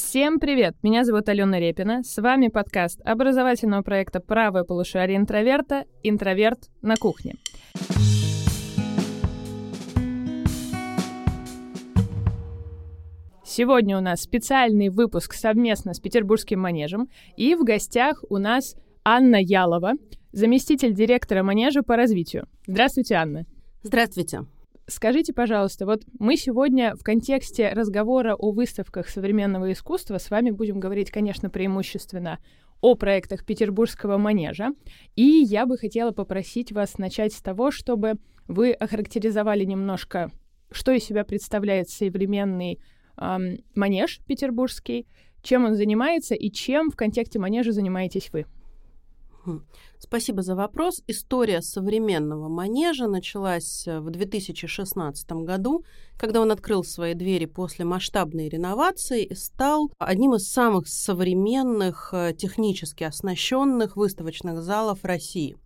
[0.00, 0.76] Всем привет!
[0.84, 2.04] Меня зовут Алена Репина.
[2.04, 5.86] С вами подкаст образовательного проекта «Правое полушарие интроверта.
[6.04, 7.34] Интроверт на кухне».
[13.44, 17.08] Сегодня у нас специальный выпуск совместно с Петербургским манежем.
[17.36, 19.94] И в гостях у нас Анна Ялова,
[20.30, 22.46] заместитель директора манежа по развитию.
[22.68, 23.46] Здравствуйте, Анна.
[23.82, 24.42] Здравствуйте.
[24.90, 30.80] Скажите, пожалуйста, вот мы сегодня в контексте разговора о выставках современного искусства с вами будем
[30.80, 32.38] говорить, конечно, преимущественно
[32.80, 34.70] о проектах Петербургского манежа.
[35.14, 38.14] И я бы хотела попросить вас начать с того, чтобы
[38.46, 40.30] вы охарактеризовали немножко,
[40.70, 42.80] что из себя представляет современный
[43.18, 45.06] эм, манеж петербургский,
[45.42, 48.46] чем он занимается и чем в контексте манежа занимаетесь вы.
[49.98, 51.02] Спасибо за вопрос.
[51.06, 55.84] История современного манежа началась э, в 2016 году,
[56.16, 62.32] когда он открыл свои двери после масштабной реновации и стал одним из самых современных, э,
[62.36, 65.56] технически оснащенных выставочных залов России.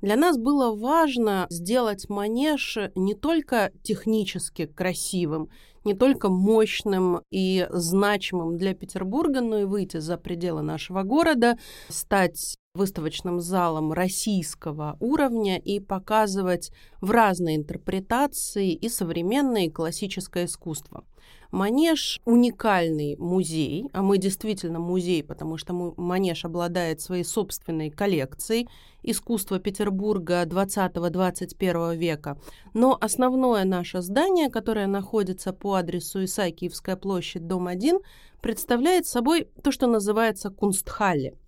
[0.00, 5.50] Для нас было важно сделать манеж не только технически красивым,
[5.84, 11.58] не только мощным и значимым для Петербурга, но и выйти за пределы нашего города,
[11.88, 21.04] стать выставочным залом российского уровня и показывать в разные интерпретации и современное, и классическое искусство.
[21.50, 28.68] Манеж– уникальный музей, а мы действительно музей, потому что Манеж обладает своей собственной коллекцией
[29.02, 32.38] искусства Петербурга 20-21 века.
[32.72, 37.98] Но основное наше здание, которое находится по адресу Исаакиевская площадь, дом 1,
[38.40, 41.34] представляет собой то, что называется Кунстхалле–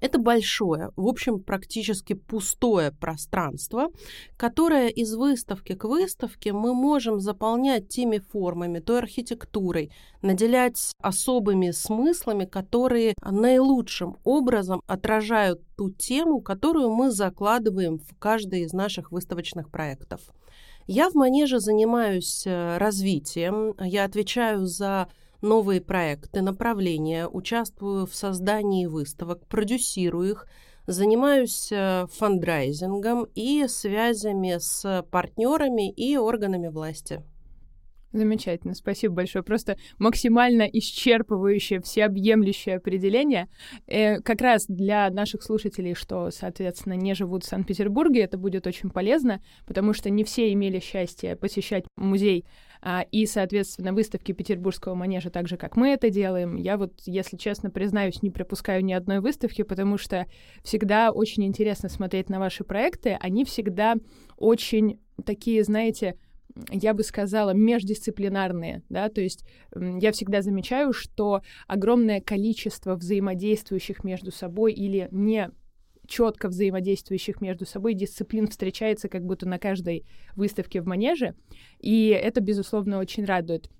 [0.00, 3.88] это большое, в общем, практически пустое пространство,
[4.36, 12.44] которое из выставки к выставке мы можем заполнять теми формами, той архитектурой, наделять особыми смыслами,
[12.44, 20.20] которые наилучшим образом отражают ту тему, которую мы закладываем в каждый из наших выставочных проектов.
[20.86, 25.08] Я в Манеже занимаюсь э, развитием, я отвечаю за
[25.42, 30.46] новые проекты, направления, участвую в создании выставок, продюсирую их,
[30.86, 37.22] занимаюсь э, фандрайзингом и связями с партнерами и органами власти.
[38.12, 39.44] Замечательно, спасибо большое.
[39.44, 43.48] Просто максимально исчерпывающее, всеобъемлющее определение.
[43.86, 48.90] Э, как раз для наших слушателей, что, соответственно, не живут в Санкт-Петербурге, это будет очень
[48.90, 52.44] полезно, потому что не все имели счастье посещать музей
[53.10, 56.56] и, соответственно, выставки Петербургского манежа так же, как мы это делаем.
[56.56, 60.26] Я вот, если честно признаюсь, не пропускаю ни одной выставки, потому что
[60.62, 63.16] всегда очень интересно смотреть на ваши проекты.
[63.20, 63.96] Они всегда
[64.36, 66.16] очень такие, знаете,
[66.70, 74.32] я бы сказала, междисциплинарные, да, то есть я всегда замечаю, что огромное количество взаимодействующих между
[74.32, 75.50] собой или не
[76.10, 80.04] четко взаимодействующих между собой дисциплин встречается как будто на каждой
[80.34, 81.34] выставке в манеже,
[81.78, 83.70] и это, безусловно, очень радует.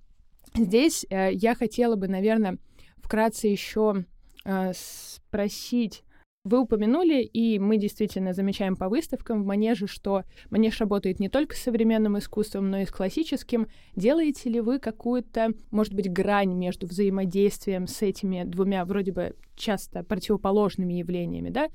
[0.54, 2.58] Здесь э, я хотела бы, наверное,
[3.02, 4.04] вкратце еще
[4.44, 6.04] э, спросить,
[6.42, 11.54] вы упомянули, и мы действительно замечаем по выставкам в Манеже, что Манеж работает не только
[11.54, 13.66] с современным искусством, но и с классическим.
[13.94, 20.02] Делаете ли вы какую-то, может быть, грань между взаимодействием с этими двумя вроде бы часто
[20.02, 21.68] противоположными явлениями, да?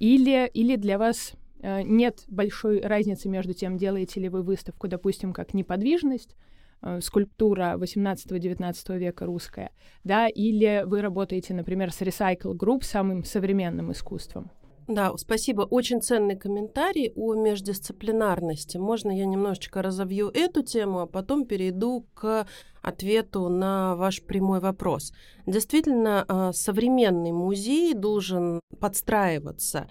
[0.00, 5.32] Или, или для вас э, нет большой разницы между тем, делаете ли вы выставку, допустим,
[5.32, 6.34] как неподвижность,
[6.82, 9.70] Э, скульптура 18-19 века русская,
[10.02, 14.50] да, или вы работаете, например, с Recycle Group, самым современным искусством?
[14.90, 15.62] Да, спасибо.
[15.62, 18.76] Очень ценный комментарий о междисциплинарности.
[18.76, 22.44] Можно я немножечко разовью эту тему, а потом перейду к
[22.82, 25.12] ответу на ваш прямой вопрос.
[25.46, 29.88] Действительно, э, современный музей должен подстраиваться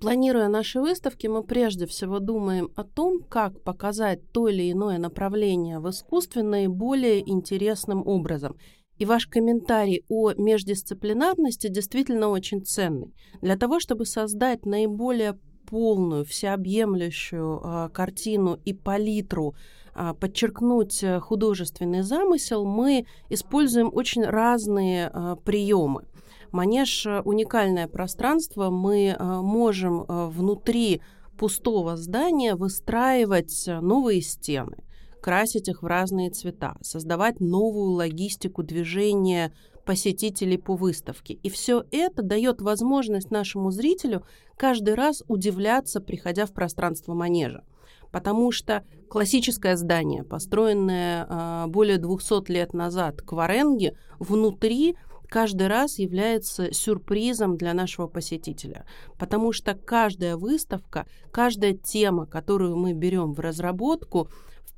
[0.00, 5.80] Планируя наши выставки, мы прежде всего думаем о том, как показать то или иное направление
[5.80, 8.56] в искусстве наиболее интересным образом.
[8.98, 13.14] И ваш комментарий о междисциплинарности действительно очень ценный.
[13.40, 19.54] Для того, чтобы создать наиболее полную, всеобъемлющую э, картину и палитру,
[19.94, 26.04] э, подчеркнуть художественный замысел, мы используем очень разные э, приемы.
[26.52, 28.70] Манеж— уникальное пространство.
[28.70, 31.02] Мы э, можем э, внутри
[31.38, 34.76] пустого здания выстраивать новые стены,
[35.20, 39.52] красить их в разные цвета, создавать новую логистику движения
[39.84, 41.34] посетителей по выставке.
[41.34, 44.22] И все это дает возможность нашему зрителю
[44.56, 47.64] каждый раз удивляться, приходя в пространство манежа.
[48.10, 54.96] Потому что классическое здание, построенное э, более 200 лет назад, Кваренги, внутри
[55.28, 58.86] каждый раз является сюрпризом для нашего посетителя,
[59.18, 64.28] потому что каждая выставка, каждая тема, которую мы берем в разработку,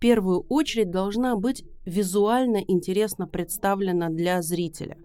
[0.00, 4.97] первую очередь должна быть визуально интересно представлена для зрителя.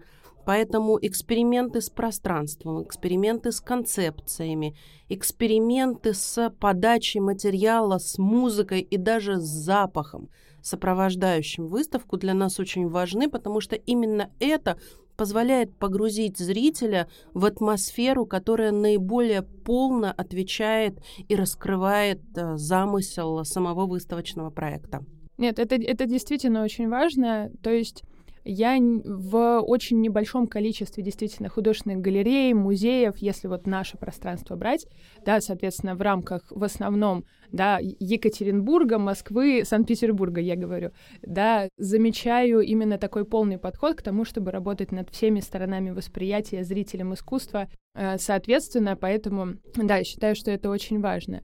[0.44, 4.76] Поэтому эксперименты с пространством, эксперименты с концепциями,
[5.08, 10.28] эксперименты с подачей материала, с музыкой и даже с запахом,
[10.62, 14.78] сопровождающим выставку, для нас очень важны, потому что именно это
[15.16, 20.98] позволяет погрузить зрителя в атмосферу, которая наиболее полно отвечает
[21.28, 25.04] и раскрывает э, замысел самого выставочного проекта.
[25.38, 27.50] Нет, это, это действительно очень важно.
[27.62, 28.04] То есть
[28.46, 34.86] я в очень небольшом количестве действительно художественных галерей, музеев, если вот наше пространство брать,
[35.24, 42.98] да, соответственно, в рамках в основном, да, Екатеринбурга, Москвы, Санкт-Петербурга, я говорю, да, замечаю именно
[42.98, 48.96] такой полный подход к тому, чтобы работать над всеми сторонами восприятия зрителям искусства, э, соответственно,
[48.96, 51.42] поэтому, да, считаю, что это очень важно.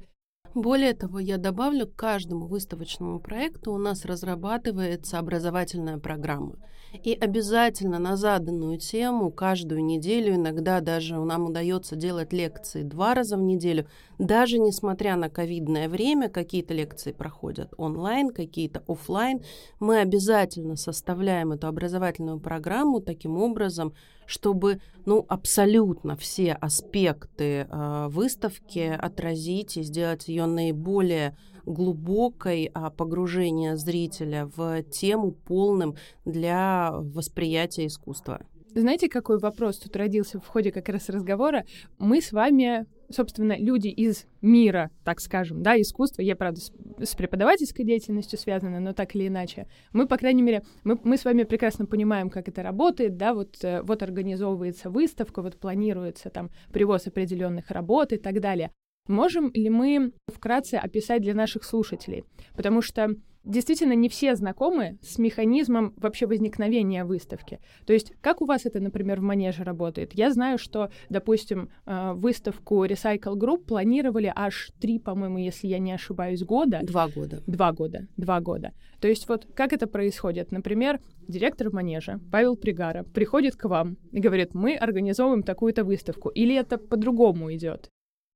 [0.55, 6.57] Более того, я добавлю, к каждому выставочному проекту у нас разрабатывается образовательная программа.
[7.03, 13.37] И обязательно на заданную тему каждую неделю, иногда даже нам удается делать лекции два раза
[13.37, 13.87] в неделю,
[14.19, 19.43] даже несмотря на ковидное время, какие-то лекции проходят онлайн, какие-то офлайн,
[19.81, 23.95] мы обязательно составляем эту образовательную программу таким образом,
[24.27, 33.77] чтобы ну, абсолютно все аспекты э, выставки отразить и сделать ее наиболее глубокой а, погружения
[33.77, 38.41] зрителя в тему полным для восприятия искусства.
[38.75, 41.67] Знаете, какой вопрос тут родился в ходе как раз разговора?
[41.99, 46.23] Мы с вами, собственно, люди из мира, так скажем, да, искусства.
[46.23, 49.67] Я, правда, с, преподавательской деятельностью связана, но так или иначе.
[49.93, 53.63] Мы, по крайней мере, мы, мы с вами прекрасно понимаем, как это работает, да, вот,
[53.63, 58.71] э, вот организовывается выставка, вот планируется там привоз определенных работ и так далее.
[59.09, 62.25] Можем ли мы вкратце описать для наших слушателей?
[62.55, 67.59] Потому что действительно не все знакомы с механизмом вообще возникновения выставки.
[67.87, 70.13] То есть как у вас это, например, в Манеже работает?
[70.15, 75.93] Я знаю, что, допустим, э, выставку Recycle Group планировали аж три, по-моему, если я не
[75.93, 76.81] ошибаюсь, года.
[76.83, 77.43] Два года.
[77.47, 78.07] Два года.
[78.17, 78.73] Два года.
[79.01, 80.53] То есть вот как это происходит?
[80.53, 86.29] Например, директор Манежа Павел Пригара приходит к вам и говорит, мы организовываем такую-то выставку.
[86.29, 87.91] Или это по-другому идет?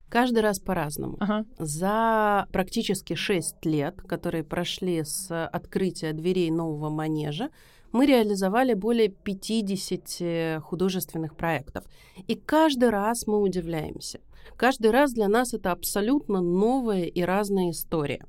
[0.09, 1.17] Каждый раз по-разному.
[1.19, 1.45] Ага.
[1.59, 7.49] За практически 6 лет, которые прошли с открытия дверей нового манежа,
[7.91, 11.85] мы реализовали более 50 художественных проектов.
[12.27, 14.19] И каждый раз мы удивляемся.
[14.55, 18.25] Каждый раз для нас это абсолютно новая и разная история.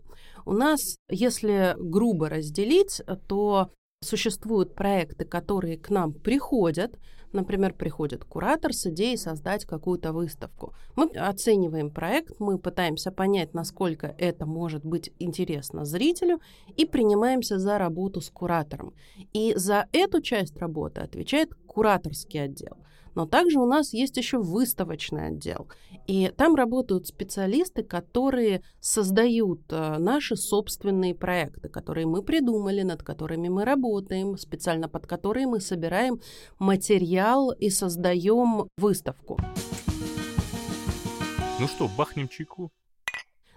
[0.47, 3.71] У нас, если грубо разделить, то
[4.03, 6.99] существуют проекты, которые к нам приходят,
[7.33, 10.75] Например, приходит куратор с идеей создать какую-то выставку.
[10.97, 16.41] Мы оцениваем проект, мы пытаемся понять, насколько это может быть интересно зрителю,
[16.77, 18.95] и принимаемся за работу с куратором.
[19.33, 22.79] И за эту часть работы отвечает кураторский отдел.
[23.15, 25.69] Но также у нас есть еще выставочный отдел.
[26.07, 33.49] И там работают специалисты, которые создают э, наши собственные проекты, которые мы придумали, над которыми
[33.49, 36.21] мы работаем, специально под которые мы собираем
[36.59, 39.39] материал и создаем выставку.
[41.61, 42.71] Ну что, бахнем чайку?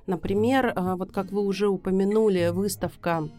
[0.07, 3.29] Например, э, вот как вы уже упомянули, выставка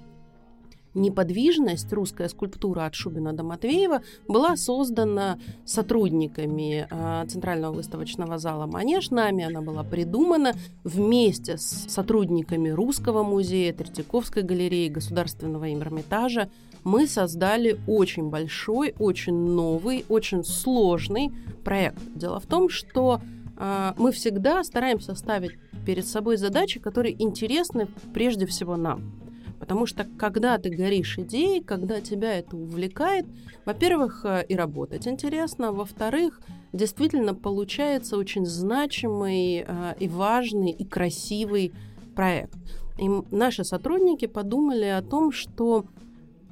[0.94, 9.10] неподвижность, русская скульптура от Шубина до Матвеева, была создана сотрудниками а, Центрального выставочного зала «Манеж».
[9.10, 16.50] Нами она была придумана вместе с сотрудниками Русского музея, Третьяковской галереи, Государственного Эрмитажа.
[16.84, 21.30] Мы создали очень большой, очень новый, очень сложный
[21.64, 21.98] проект.
[22.14, 23.20] Дело в том, что
[23.56, 25.52] а, мы всегда стараемся ставить
[25.86, 29.21] перед собой задачи, которые интересны прежде всего нам.
[29.62, 33.26] Потому что когда ты горишь идеей, когда тебя это увлекает,
[33.64, 36.40] во-первых, э, и работать интересно, во-вторых,
[36.72, 41.72] действительно получается очень значимый э, и важный и красивый
[42.16, 42.56] проект.
[42.98, 45.84] И наши сотрудники подумали о том, что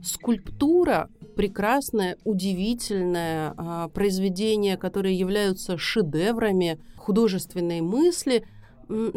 [0.05, 8.45] скульптура прекрасное, удивительное э, произведение, которые являются шедеврами художественной мысли–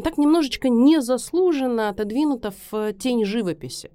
[0.03, 3.91] так немножечко незаслуженно отодвинута в тень живописи.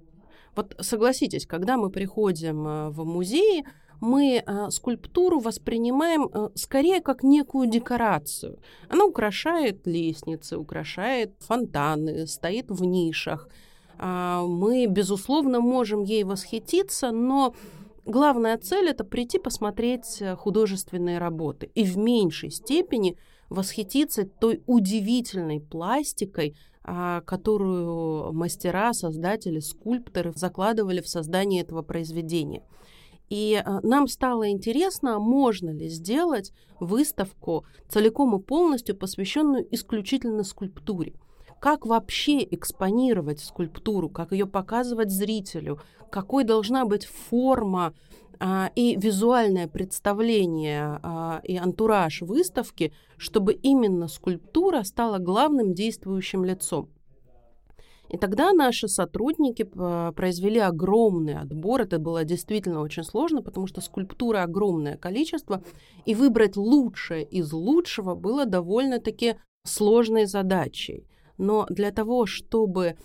[0.55, 3.63] Вот согласитесь, когда мы приходим э, в музей,
[4.01, 8.59] мы э, скульптуру воспринимаем э, скорее как некую декорацию.
[8.89, 13.49] Она украшает лестницы, украшает фонтаны, стоит в нишах.
[13.97, 17.53] Э, мы, безусловно, можем ей восхититься, но
[18.05, 23.17] главная цель это прийти посмотреть художественные работы и в меньшей степени
[23.49, 32.63] восхититься той удивительной пластикой, которую мастера, создатели, скульпторы закладывали в создание этого произведения.
[33.29, 41.13] И э, нам стало интересно, можно ли сделать выставку целиком и полностью посвященную исключительно скульптуре.
[41.59, 45.79] Как вообще экспонировать скульптуру, как ее показывать зрителю,
[46.09, 48.28] какой должна быть форма а,
[48.75, 56.89] и визуальное представление а, и антураж выставки, чтобы именно скульптура стала главным действующим лицом.
[58.09, 61.81] И тогда наши сотрудники произвели огромный отбор.
[61.81, 65.63] Это было действительно очень сложно, потому что скульптуры огромное количество,
[66.05, 71.05] и выбрать лучшее из лучшего было довольно-таки сложной задачей.
[71.37, 72.95] Но для того, чтобы а,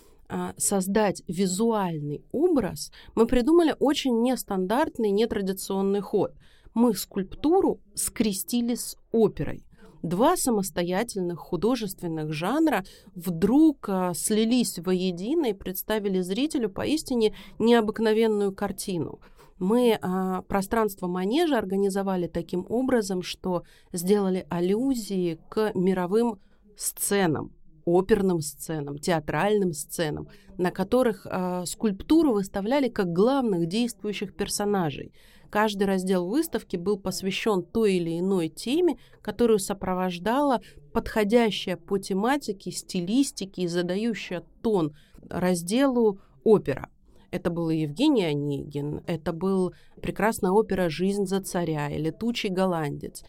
[0.57, 6.33] создать визуальный образ, мы придумали очень нестандартный, нетрадиционный ход.
[6.73, 9.65] Мы скульптуру скрестили с оперой
[10.05, 19.19] два самостоятельных художественных жанра вдруг а, слились воедино и представили зрителю поистине необыкновенную картину.
[19.57, 26.39] Мы а, пространство манежа организовали таким образом, что сделали аллюзии к мировым
[26.77, 27.54] сценам,
[27.85, 30.27] оперным сценам, театральным сценам,
[30.57, 35.13] на которых э, скульптуру выставляли как главных действующих персонажей.
[35.49, 40.61] Каждый раздел выставки был посвящен той или иной теме, которую сопровождала
[40.91, 44.95] подходящая по тематике, стилистике и задающая тон
[45.29, 46.89] разделу опера.
[47.31, 53.23] Это был Евгений Онегин, это был прекрасная опера «Жизнь за царя» и «Летучий голландец».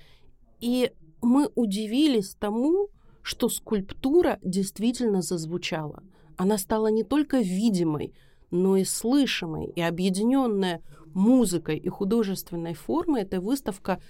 [0.60, 2.88] И мы удивились тому,
[3.26, 6.04] что скульптура действительно зазвучала.
[6.36, 8.14] Она стала не только видимой,
[8.52, 10.80] но и слышимой, и объединенная
[11.12, 14.00] музыкой и художественной формой эта выставка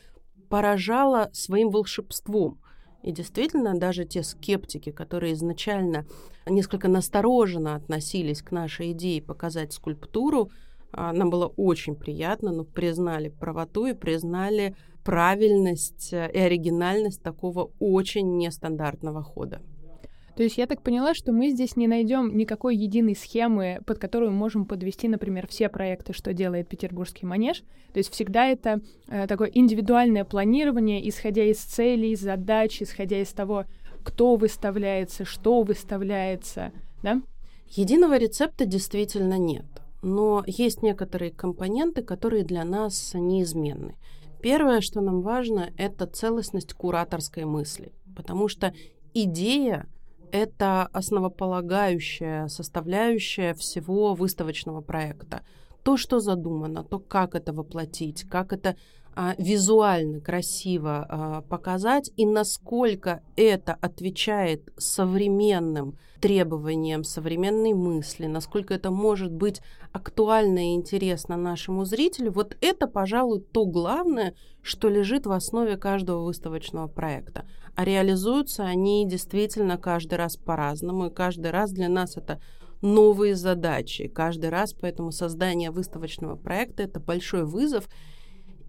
[0.50, 2.60] поражала своим волшебством.
[3.02, 6.04] И действительно, даже те скептики, которые изначально
[6.46, 10.50] несколько настороженно относились к нашей идее показать скульптуру,
[10.92, 17.70] а, нам было очень приятно, но признали правоту и признали правильность э, и оригинальность такого
[17.78, 19.62] очень нестандартного хода.
[20.36, 24.32] То есть я так поняла, что мы здесь не найдем никакой единой схемы, под которую
[24.32, 27.62] можем подвести, например, все проекты, что делает Петербургский манеж.
[27.94, 33.64] То есть всегда это э, такое индивидуальное планирование, исходя из целей, задач, исходя из того,
[34.02, 36.72] кто выставляется, что выставляется,
[37.02, 37.22] да?
[37.70, 39.66] Единого рецепта действительно нет,
[40.02, 43.94] но есть некоторые компоненты, которые для нас неизменны.
[44.46, 48.72] Первое, что нам важно, это целостность кураторской мысли, потому что
[49.12, 49.88] идея
[50.30, 55.42] это основополагающая составляющая всего выставочного проекта.
[55.82, 58.76] То, что задумано, то, как это воплотить, как это
[59.18, 68.90] а, визуально красиво а, показать и насколько это отвечает современным требованиям современной мысли, насколько это
[68.90, 75.32] может быть актуально и интересно нашему зрителю, вот это, пожалуй, то главное, что лежит в
[75.32, 77.46] основе каждого выставочного проекта.
[77.74, 82.38] А реализуются они действительно каждый раз по-разному, и каждый раз для нас это
[82.82, 84.08] новые задачи.
[84.08, 87.88] Каждый раз поэтому создание выставочного проекта это большой вызов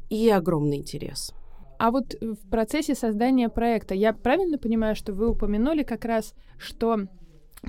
[0.10, 1.34] и огромный интерес.
[1.80, 7.08] А вот в процессе создания проекта я правильно понимаю, что вы упомянули как раз, что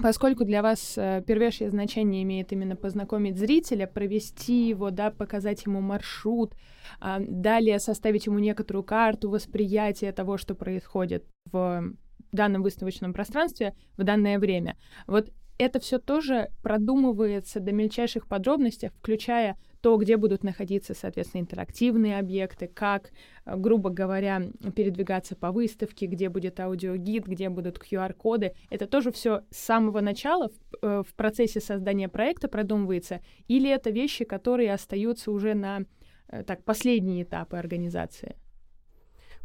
[0.03, 5.81] поскольку для вас э, первейшее значение имеет именно познакомить зрителя, провести его, да, показать ему
[5.81, 6.55] маршрут,
[7.01, 11.93] э, далее составить ему некоторую карту восприятия того, что происходит в
[12.33, 14.77] данном выставочном пространстве в данное время.
[15.07, 22.19] Вот это все тоже продумывается до мельчайших подробностей, включая то, где будут находиться, соответственно, интерактивные
[22.19, 23.13] объекты, как,
[23.45, 24.43] э, грубо говоря,
[24.75, 28.55] передвигаться по выставке, где будет аудиогид, где будут QR-коды.
[28.71, 33.91] Это тоже все с самого начала в, э, в процессе создания проекта продумывается, или это
[33.91, 35.85] вещи, которые остаются уже на
[36.29, 38.37] э, так, последние этапы организации?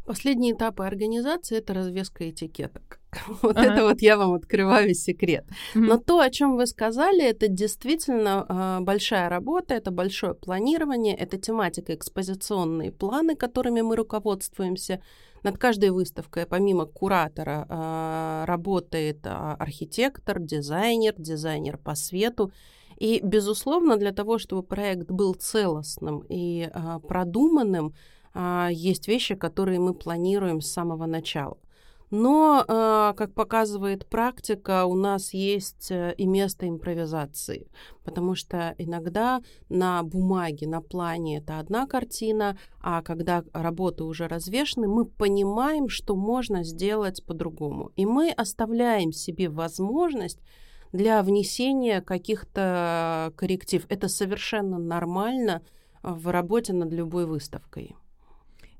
[0.05, 3.02] Последние этапы организации это развеска этикеток.
[3.41, 3.73] Вот ага.
[3.73, 5.45] это вот я вам открываю секрет.
[5.73, 11.37] Но то, о чем вы сказали, это действительно э, большая работа, это большое планирование, это
[11.37, 15.01] тематика, экспозиционные планы, которыми мы руководствуемся.
[15.43, 22.51] Над каждой выставкой, помимо куратора, э, работает э, архитектор, дизайнер, дизайнер по свету.
[22.97, 27.93] И, безусловно, для того, чтобы проект был целостным и а, продуманным,
[28.33, 31.57] а, есть вещи, которые мы планируем с самого начала.
[32.15, 37.65] Но, а, как показывает практика, у нас есть э, и место импровизации,
[38.03, 44.87] потому что иногда на бумаге, на плане это одна картина, а когда работы уже развешены,
[44.87, 47.91] мы понимаем, что можно сделать по-другому.
[47.95, 50.37] И мы оставляем себе возможность
[50.91, 53.87] для внесения каких-то корректив.
[53.89, 55.63] Это совершенно нормально
[56.03, 57.95] в работе над любой выставкой.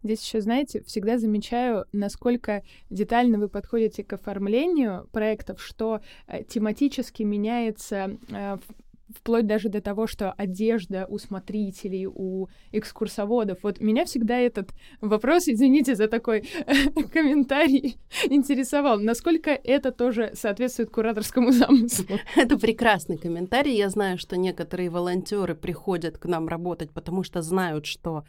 [0.04, 7.24] Здесь еще, знаете, всегда замечаю, насколько детально вы подходите к оформлению проектов, что э, тематически
[7.24, 8.58] меняется э,
[9.16, 13.60] вплоть даже до того, что одежда у смотрителей, у экскурсоводов.
[13.64, 16.42] Вот меня всегда этот вопрос, извините за такой
[17.14, 17.98] комментарий,
[18.30, 19.00] интересовал.
[19.00, 22.18] Насколько это тоже соответствует кураторскому замыслу?
[22.36, 23.76] Это прекрасный комментарий.
[23.76, 28.24] Я знаю, что некоторые волонтеры приходят к нам работать, потому что знают, что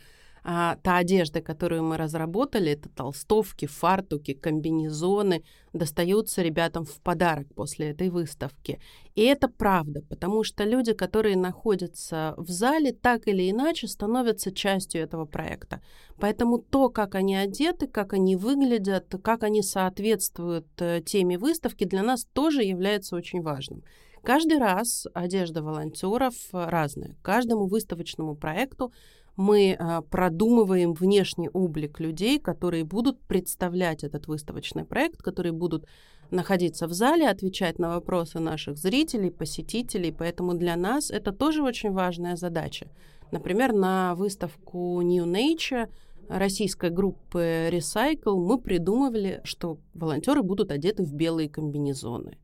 [0.47, 7.91] а, та одежда, которую мы разработали, это толстовки, фартуки, комбинезоны, достаются ребятам в подарок после
[7.91, 8.79] этой выставки.
[9.15, 15.01] И это правда, потому что люди, которые находятся в зале, так или иначе становятся частью
[15.01, 15.81] этого проекта.
[16.21, 22.03] Поэтому то, как они одеты, как они выглядят, как они соответствуют э, теме выставки, для
[22.03, 23.83] нас тоже является очень важным.
[24.23, 27.15] Каждый раз одежда волонтеров разная.
[27.23, 28.91] Каждому выставочному проекту
[29.37, 35.87] мы а, продумываем внешний облик людей, которые будут представлять этот выставочный проект, которые будут
[36.31, 40.13] находиться в зале, отвечать на вопросы наших зрителей, посетителей.
[40.13, 42.89] Поэтому для нас это тоже очень важная задача.
[43.31, 45.89] Например, на выставку New Nature
[46.29, 52.39] российской группы Recycle мы придумывали, что волонтеры будут одеты в белые комбинезоны.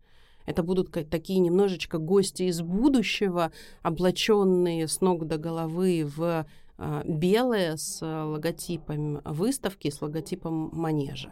[0.47, 6.47] Это будут такие немножечко гости из будущего, облаченные с ног до головы в
[6.83, 11.31] а, белое с логотипом выставки, с логотипом манежа.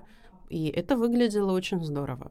[0.51, 2.31] И это выглядело очень здорово.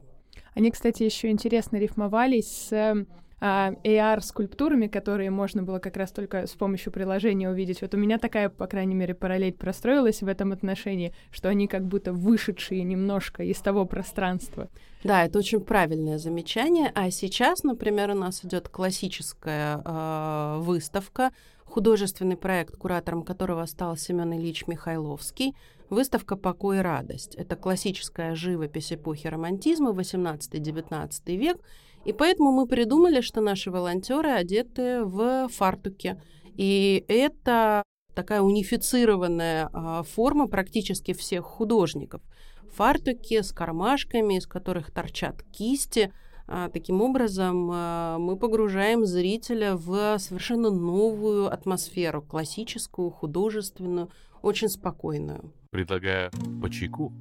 [0.54, 3.06] Они, кстати, еще интересно рифмовались с
[3.40, 7.82] а, AR-скульптурами, которые можно было как раз только с помощью приложения увидеть.
[7.82, 11.86] Вот у меня такая, по крайней мере, параллель простроилась в этом отношении, что они как
[11.86, 14.68] будто вышедшие немножко из того пространства.
[15.02, 16.92] Да, это очень правильное замечание.
[16.94, 21.30] А сейчас, например, у нас идет классическая э, выставка
[21.68, 25.54] художественный проект, куратором которого стал Семен Ильич Михайловский,
[25.90, 27.34] выставка «Покой и радость».
[27.34, 31.58] Это классическая живопись эпохи романтизма, 18-19 век,
[32.04, 36.20] и поэтому мы придумали, что наши волонтеры одеты в фартуке.
[36.56, 37.82] И это
[38.14, 42.22] такая унифицированная а, форма практически всех художников.
[42.74, 46.12] Фартуки с кармашками, из которых торчат кисти–
[46.72, 54.08] таким образом, а, мы погружаем зрителя в совершенно новую атмосферу, классическую, художественную,
[54.42, 55.52] очень спокойную.
[55.70, 56.30] Предлагаю
[56.62, 57.12] по чайку.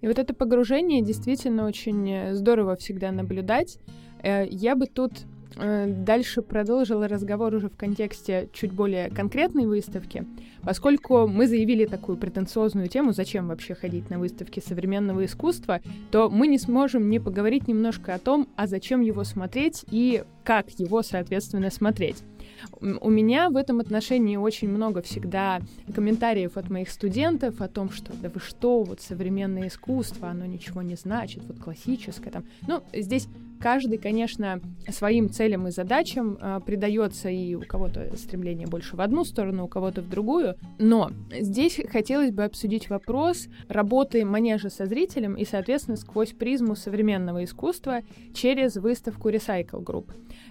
[0.00, 3.78] И вот это погружение действительно очень здорово всегда наблюдать.
[4.22, 10.26] Э, я бы тут Э, дальше продолжила разговор уже в контексте чуть более конкретной выставки,
[10.62, 16.48] поскольку мы заявили такую претенциозную тему, зачем вообще ходить на выставки современного искусства, то мы
[16.48, 21.70] не сможем не поговорить немножко о том, а зачем его смотреть и как его, соответственно,
[21.70, 22.22] смотреть.
[22.70, 25.60] У меня в этом отношении очень много всегда
[25.94, 30.82] комментариев от моих студентов о том, что да вы что, вот современное искусство, оно ничего
[30.82, 32.44] не значит, вот классическое там.
[32.66, 33.28] Ну, здесь
[33.60, 39.24] каждый, конечно, своим целям и задачам э, придается и у кого-то стремление больше в одну
[39.24, 40.56] сторону, у кого-то в другую.
[40.78, 47.44] Но здесь хотелось бы обсудить вопрос работы манежа со зрителем и, соответственно, сквозь призму современного
[47.44, 48.00] искусства
[48.34, 50.10] через выставку Recycle Group.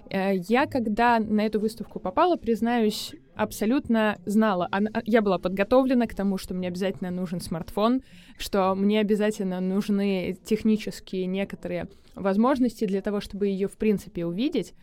[0.09, 4.69] Э, я, когда на эту выставку попала, признаюсь, абсолютно знала.
[5.05, 8.01] Я была подготовлена к тому, что мне обязательно нужен смартфон,
[8.37, 14.73] что мне обязательно нужны технические некоторые возможности для того, чтобы ее, в принципе, увидеть.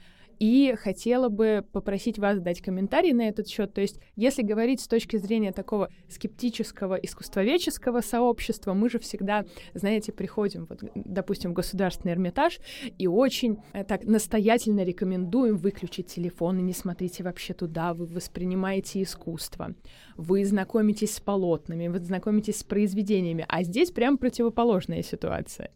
[0.40, 3.74] И хотела бы попросить вас дать комментарий на этот счет.
[3.74, 10.12] То есть, если говорить с точки зрения такого скептического искусствоведческого сообщества, мы же всегда, знаете,
[10.12, 12.58] приходим, вот, допустим, в Государственный Эрмитаж
[12.98, 19.02] и очень э, так настоятельно рекомендуем выключить телефон и не смотрите вообще туда, вы воспринимаете
[19.02, 19.74] искусство,
[20.16, 25.70] вы знакомитесь с полотнами, вы знакомитесь с произведениями, а здесь прям противоположная ситуация.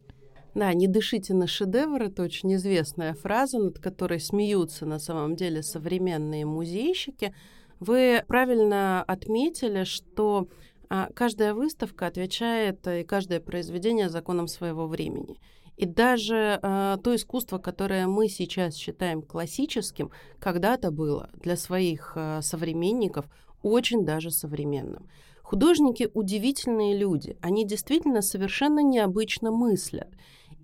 [0.55, 5.63] Да, не дышите на шедевр, это очень известная фраза, над которой смеются на самом деле
[5.63, 7.35] современные музейщики.
[7.81, 10.49] Вы правильно отметили, что
[10.89, 15.41] а, каждая выставка отвечает и каждое произведение законам своего времени.
[15.77, 22.43] И даже э, то искусство, которое мы сейчас считаем классическим, когда-то было для своих э,
[22.43, 23.27] современников
[23.63, 25.09] очень даже современным.
[25.43, 27.37] Художники удивительные люди.
[27.41, 30.09] Они действительно совершенно необычно мыслят.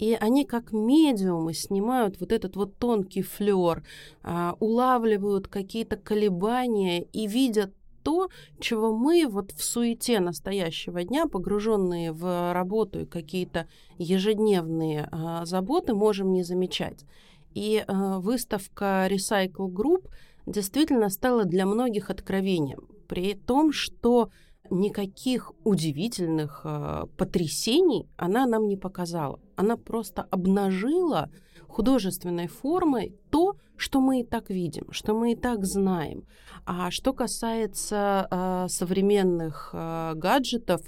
[0.01, 3.85] И они как медиумы снимают вот этот вот тонкий флер,
[4.23, 12.13] а, улавливают какие-то колебания и видят то, чего мы вот в суете настоящего дня, погруженные
[12.13, 17.05] в работу и какие-то ежедневные а, заботы, можем не замечать.
[17.53, 20.09] И а, выставка Recycle Group
[20.47, 24.31] действительно стала для многих откровением, при том, что
[24.70, 29.40] никаких удивительных э, потрясений она нам не показала.
[29.56, 31.30] Она просто обнажила
[31.68, 36.24] художественной формой то, что мы и так видим, что мы и так знаем.
[36.66, 40.83] А что касается э, современных э, гаджетов,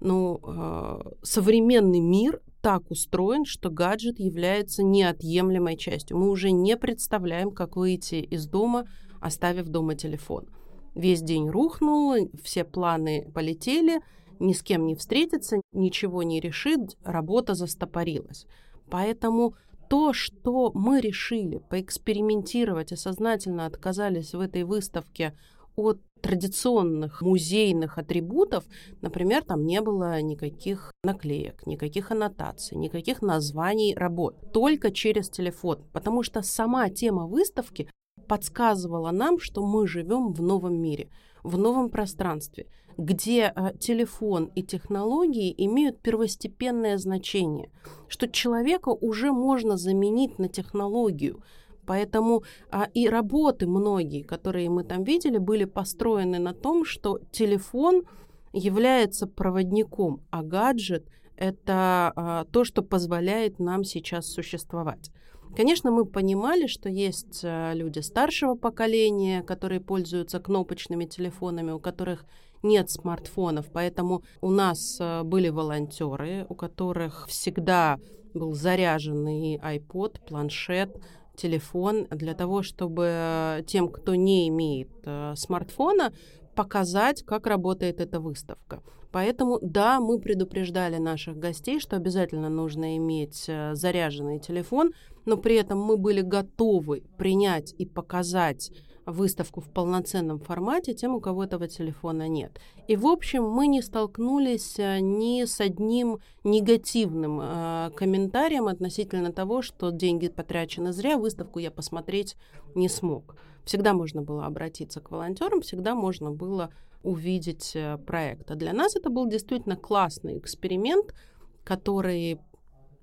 [0.00, 6.18] ну, э, современный мир так устроен, что гаджет является неотъемлемой частью.
[6.18, 8.86] Мы уже не представляем, как выйти из дома,
[9.20, 10.46] оставив дома телефон
[10.94, 14.00] весь день рухнул, все планы полетели,
[14.38, 18.46] ни с кем не встретиться, ничего не решит, работа застопорилась.
[18.90, 19.54] Поэтому
[19.88, 25.36] то, что мы решили поэкспериментировать и сознательно отказались в этой выставке
[25.76, 28.64] от традиционных музейных атрибутов,
[29.02, 36.22] например, там не было никаких наклеек, никаких аннотаций, никаких названий работ, только через телефон, потому
[36.22, 37.90] что сама тема выставки
[38.26, 41.08] подсказывала нам, что мы живем в новом мире,
[41.42, 47.70] в новом пространстве, где а, телефон и технологии имеют первостепенное значение,
[48.08, 51.42] что человека уже можно заменить на технологию.
[51.86, 58.04] Поэтому а, и работы многие, которые мы там видели, были построены на том, что телефон
[58.52, 61.06] является проводником, а гаджет
[61.36, 65.10] это а, то, что позволяет нам сейчас существовать.
[65.56, 72.24] Конечно, мы понимали, что есть э, люди старшего поколения, которые пользуются кнопочными телефонами, у которых
[72.64, 77.98] нет смартфонов, поэтому у нас э, были волонтеры, у которых всегда
[78.34, 80.96] был заряженный iPod, планшет,
[81.36, 86.12] телефон для того, чтобы тем, кто не имеет э, смартфона,
[86.56, 88.82] показать, как работает эта выставка.
[89.12, 94.92] Поэтому, да, мы предупреждали наших гостей, что обязательно нужно иметь заряженный телефон,
[95.24, 98.70] но при этом мы были готовы принять и показать
[99.06, 102.58] выставку в полноценном формате тем, у кого этого телефона нет.
[102.88, 109.62] И, в общем, мы не столкнулись э, ни с одним негативным э, комментарием относительно того,
[109.62, 112.36] что деньги потрачены зря, выставку я посмотреть
[112.74, 113.36] не смог.
[113.64, 116.70] Всегда можно было обратиться к волонтерам, всегда можно было
[117.02, 118.50] увидеть э, проект.
[118.50, 121.14] А для нас это был действительно классный эксперимент,
[121.62, 122.38] который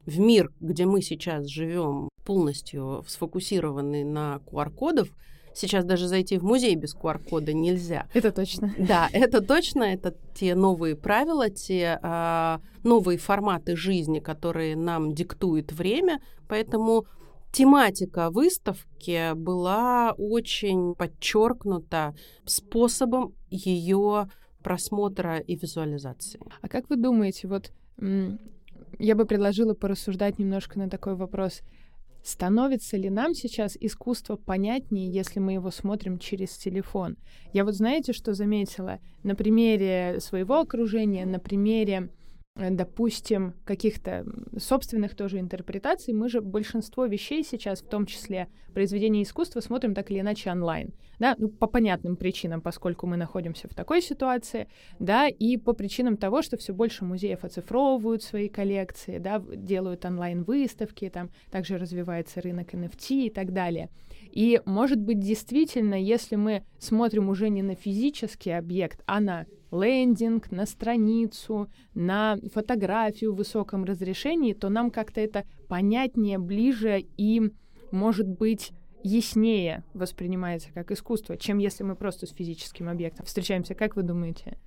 [0.06, 5.08] в мир, где мы сейчас живем, полностью сфокусированы на QR-кодах,
[5.54, 8.08] Сейчас даже зайти в музей без QR-кода нельзя.
[8.14, 8.74] Это точно.
[8.78, 9.84] Да, это точно.
[9.84, 16.22] Это те новые правила, те э, новые форматы жизни, которые нам диктует время.
[16.48, 17.06] Поэтому
[17.52, 24.30] тематика выставки была очень подчеркнута способом ее
[24.64, 26.40] просмотра и визуализации.
[26.62, 27.72] А как вы думаете, вот
[29.00, 31.62] я бы предложила порассуждать немножко на такой вопрос.
[32.24, 37.18] Становится ли нам сейчас искусство понятнее, если мы его смотрим через телефон?
[37.52, 42.10] Я вот знаете, что заметила на примере своего окружения, на примере
[42.70, 44.26] допустим, каких-то
[44.58, 50.12] собственных тоже интерпретаций, мы же большинство вещей сейчас, в том числе произведения искусства, смотрим так
[50.12, 54.68] или иначе онлайн, да, ну, по понятным причинам, поскольку мы находимся в такой ситуации,
[55.00, 61.10] да, и по причинам того, что все больше музеев оцифровывают свои коллекции, да, делают онлайн-выставки,
[61.10, 63.90] там также развивается рынок NFT и так далее.
[64.32, 70.52] И, может быть, действительно, если мы смотрим уже не на физический объект, а на лендинг,
[70.52, 77.52] на страницу, на фотографию в высоком разрешении, то нам как-то это понятнее, ближе и,
[77.92, 78.72] может быть,
[79.04, 83.76] яснее воспринимается как искусство, чем если мы просто с физическим объектом встречаемся.
[83.76, 84.58] Как вы думаете?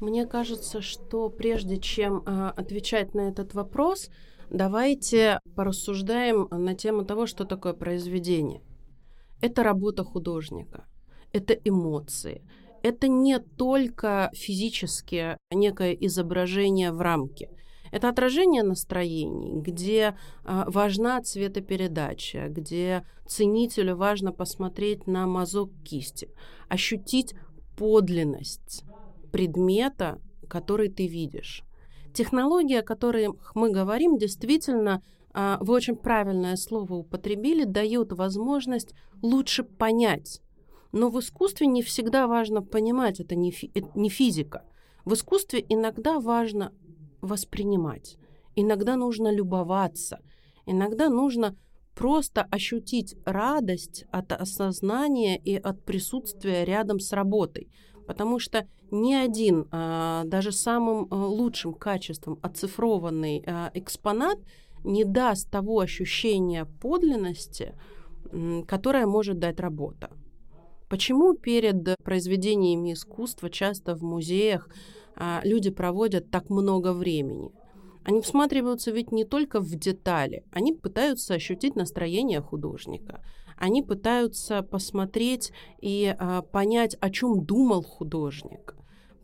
[0.00, 4.10] Мне кажется, что прежде чем э, отвечать на этот вопрос,
[4.48, 8.62] давайте порассуждаем на тему того, что такое произведение.
[9.40, 10.86] Это работа художника,
[11.32, 12.42] это эмоции,
[12.82, 17.50] это не только физически некое изображение в рамке.
[17.90, 20.14] Это отражение настроений, где
[20.44, 26.28] э, важна цветопередача, где ценителю важно посмотреть на мазок кисти,
[26.68, 27.34] ощутить
[27.76, 28.84] подлинность
[29.32, 31.62] предмета, который ты видишь.
[32.12, 39.62] Технологии, о которых мы говорим, действительно а, вы очень правильное слово употребили, дает возможность лучше
[39.62, 40.40] понять.
[40.92, 44.64] Но в искусстве не всегда важно понимать, это не, фи, это не физика.
[45.04, 46.72] В искусстве иногда важно
[47.20, 48.16] воспринимать,
[48.56, 50.20] иногда нужно любоваться,
[50.66, 51.56] иногда нужно
[51.94, 57.68] просто ощутить радость от осознания и от присутствия рядом с работой.
[58.06, 64.38] Потому что ни один, а, даже самым а, лучшим качеством оцифрованный а, экспонат
[64.84, 67.74] не даст того ощущения подлинности,
[68.66, 70.10] которое может дать работа.
[70.88, 74.68] Почему перед произведениями искусства часто в музеях
[75.42, 77.50] люди проводят так много времени?
[78.04, 83.22] Они всматриваются ведь не только в детали, они пытаются ощутить настроение художника,
[83.58, 88.76] они пытаются посмотреть и а, понять, о чем думал художник.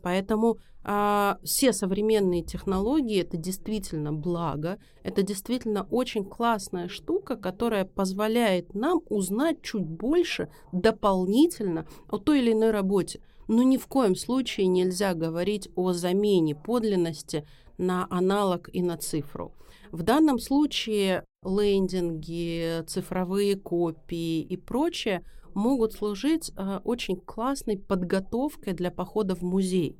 [0.03, 8.75] Поэтому а, все современные технологии это действительно благо, это действительно очень классная штука, которая позволяет
[8.75, 13.19] нам узнать чуть больше дополнительно о той или иной работе.
[13.47, 17.47] Но ни в коем случае нельзя говорить о замене подлинности
[17.79, 19.53] на аналог и на цифру.
[19.91, 25.23] В данном случае лендинги, цифровые копии и прочее
[25.55, 29.97] могут служить э, очень классной подготовкой для похода в музей.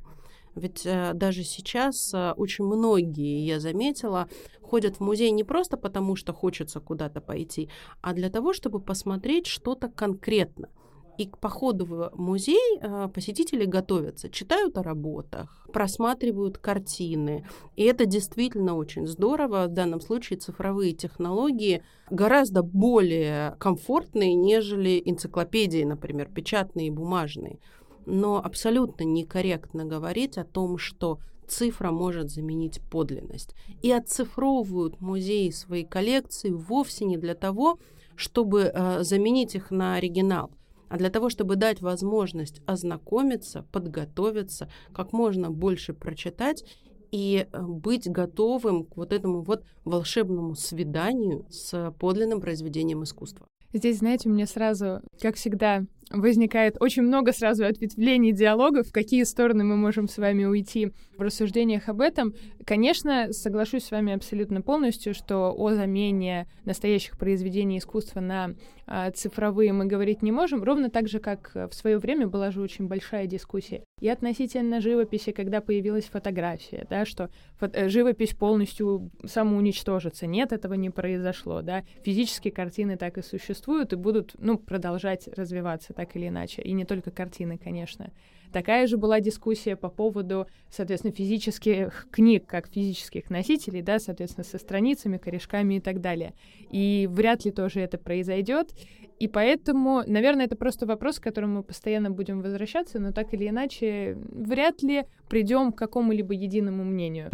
[0.55, 4.27] Ведь э, даже сейчас э, очень многие, я заметила,
[4.61, 7.69] ходят в музей не просто потому, что хочется куда-то пойти,
[8.01, 10.69] а для того, чтобы посмотреть что-то конкретно–
[11.17, 17.47] и к походу в музей э, посетители готовятся, читают о работах, просматривают картины.
[17.75, 19.67] И это действительно очень здорово.
[19.67, 27.59] В данном случае цифровые технологии гораздо более комфортные, нежели энциклопедии, например, печатные и бумажные.
[28.05, 33.55] Но абсолютно некорректно говорить о том, что цифра может заменить подлинность.
[33.81, 37.79] И оцифровывают музеи свои коллекции вовсе не для того,
[38.15, 40.51] чтобы э, заменить их на оригинал–
[40.89, 46.63] а для того, чтобы дать возможность ознакомиться, подготовиться, как можно больше прочитать
[47.11, 53.47] и э, быть готовым к вот этому вот волшебному свиданию с подлинным произведением искусства.
[53.73, 59.63] Здесь, знаете, мне сразу, как всегда, возникает очень много сразу ответвлений диалогов, в какие стороны
[59.63, 62.33] мы можем с вами уйти в рассуждениях об этом.
[62.65, 68.55] Конечно, соглашусь с вами абсолютно полностью, что о замене настоящих произведений искусства на
[68.87, 72.61] а, цифровые мы говорить не можем, ровно так же, как в свое время была же
[72.61, 80.25] очень большая дискуссия и относительно живописи, когда появилась фотография, да, что фото- живопись полностью самоуничтожится.
[80.25, 81.83] Нет, этого не произошло, да.
[82.03, 86.63] Физические картины так и существуют и будут, ну, продолжать развиваться так или иначе.
[86.63, 88.11] И не только картины, конечно.
[88.51, 94.57] Такая же была дискуссия по поводу, соответственно, физических книг, как физических носителей, да, соответственно, со
[94.57, 96.33] страницами, корешками и так далее.
[96.71, 98.73] И вряд ли тоже это произойдет.
[99.19, 103.47] И поэтому, наверное, это просто вопрос, к которому мы постоянно будем возвращаться, но так или
[103.47, 107.31] иначе, вряд ли придем к какому-либо единому мнению.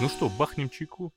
[0.00, 1.12] Ну что, бахнем чайку?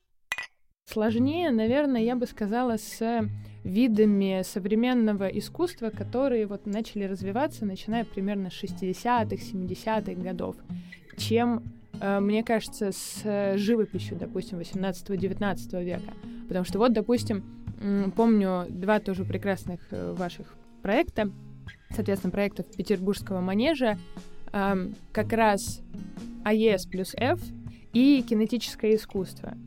[0.86, 3.28] Сложнее, наверное, я бы сказала, с
[3.66, 10.56] видами современного искусства, которые вот начали развиваться, начиная примерно с 60-х, 70-х годов,
[11.18, 11.64] чем,
[12.00, 16.14] э, мне кажется, с живописью, допустим, 18-19 века.
[16.48, 17.44] Потому что вот, допустим,
[18.16, 21.32] помню два тоже прекрасных э, ваших проекта,
[21.90, 23.98] соответственно, проектов Петербургского манежа,
[25.12, 25.82] как раз
[26.46, 27.42] АЕС плюс F
[27.92, 29.58] и кинетическое искусство.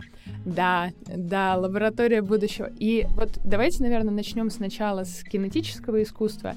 [0.44, 2.70] Да, да, лаборатория будущего.
[2.79, 6.55] И вот давайте, наверное, начнем сначала с кинетического искусства.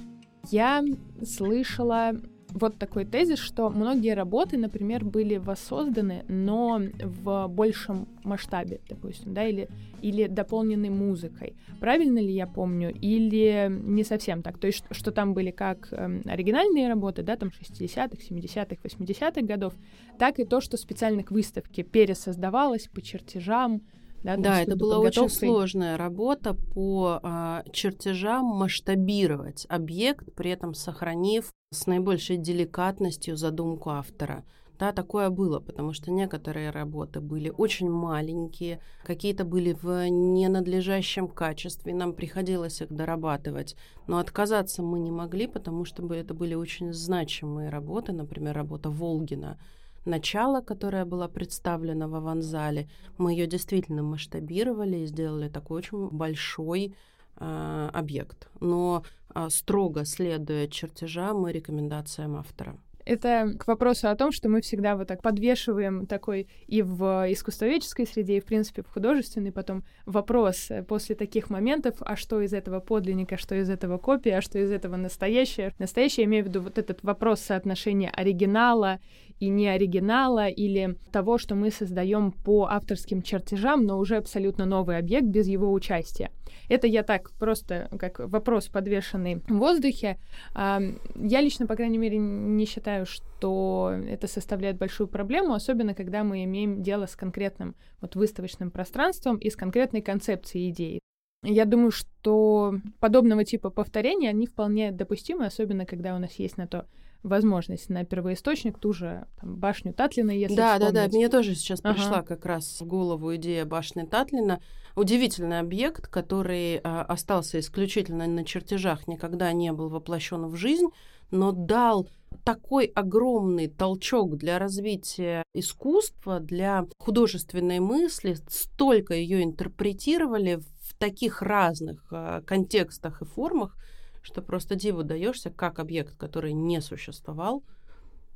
[0.50, 0.84] Я
[1.26, 2.14] слышала
[2.54, 9.46] вот такой тезис, что многие работы, например, были воссозданы, но в большем масштабе, допустим, да,
[9.46, 9.70] или,
[10.02, 11.56] или дополнены музыкой.
[11.80, 12.94] Правильно ли я помню?
[12.94, 14.58] Или не совсем так?
[14.58, 19.42] То есть, что, что там были как э, оригинальные работы, да, там 60-х, 70-х, 80-х
[19.42, 19.74] годов,
[20.18, 23.82] так и то, что специально к выставке пересоздавалось по чертежам,
[24.24, 31.52] да, да это была очень сложная работа по а, чертежам масштабировать объект, при этом сохранив
[31.72, 34.44] с наибольшей деликатностью задумку автора.
[34.78, 41.94] Да, такое было, потому что некоторые работы были очень маленькие, какие-то были в ненадлежащем качестве,
[41.94, 43.76] нам приходилось их дорабатывать.
[44.08, 49.60] Но отказаться мы не могли, потому что это были очень значимые работы, например, работа Волгина—
[50.06, 56.96] начало, которая была представлена в аванзале, мы ее действительно масштабировали и сделали такой очень большой
[57.38, 58.50] э, объект.
[58.60, 62.78] Но э, строго следуя чертежам и рекомендациям автора.
[63.06, 68.06] Это к вопросу о том, что мы всегда вот так подвешиваем такой и в искусствоведческой
[68.06, 72.80] среде, и, в принципе, в художественной потом вопрос после таких моментов, а что из этого
[72.80, 75.74] подлинника, что из этого копия, а что из этого настоящее.
[75.80, 79.00] Настоящее, я имею в виду вот этот вопрос соотношения оригинала
[79.42, 84.98] и не оригинала, или того, что мы создаем по авторским чертежам, но уже абсолютно новый
[84.98, 86.30] объект без его участия.
[86.70, 90.20] Это я так просто как вопрос, подвешенный в воздухе.
[90.56, 96.44] Я лично, по крайней мере, не считаю, что это составляет большую проблему, особенно когда мы
[96.44, 101.00] имеем дело с конкретным вот выставочным пространством и с конкретной концепцией идеи.
[101.44, 106.68] Я думаю, что подобного типа повторения, они вполне допустимы, особенно когда у нас есть на
[106.68, 106.86] то
[107.24, 110.94] возможность на первоисточник, ту же там, башню Татлина, если Да, вспомнить.
[110.96, 111.94] да, да, мне тоже сейчас Ага.
[111.94, 114.60] пришла как раз в голову идея башни Татлина.
[114.96, 120.88] Удивительный объект, который а, остался исключительно на чертежах, никогда не был воплощен в жизнь,
[121.30, 122.08] но дал
[122.44, 132.04] такой огромный толчок для развития искусства, для художественной мысли, столько ее интерпретировали в таких разных
[132.12, 133.78] а, контекстах и формах,
[134.22, 137.64] что просто диву даешься, как объект, который не существовал,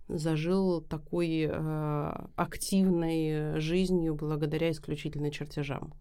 [0.08, 5.94] зажил такой э, активной жизнью благодаря исключительно чертежам.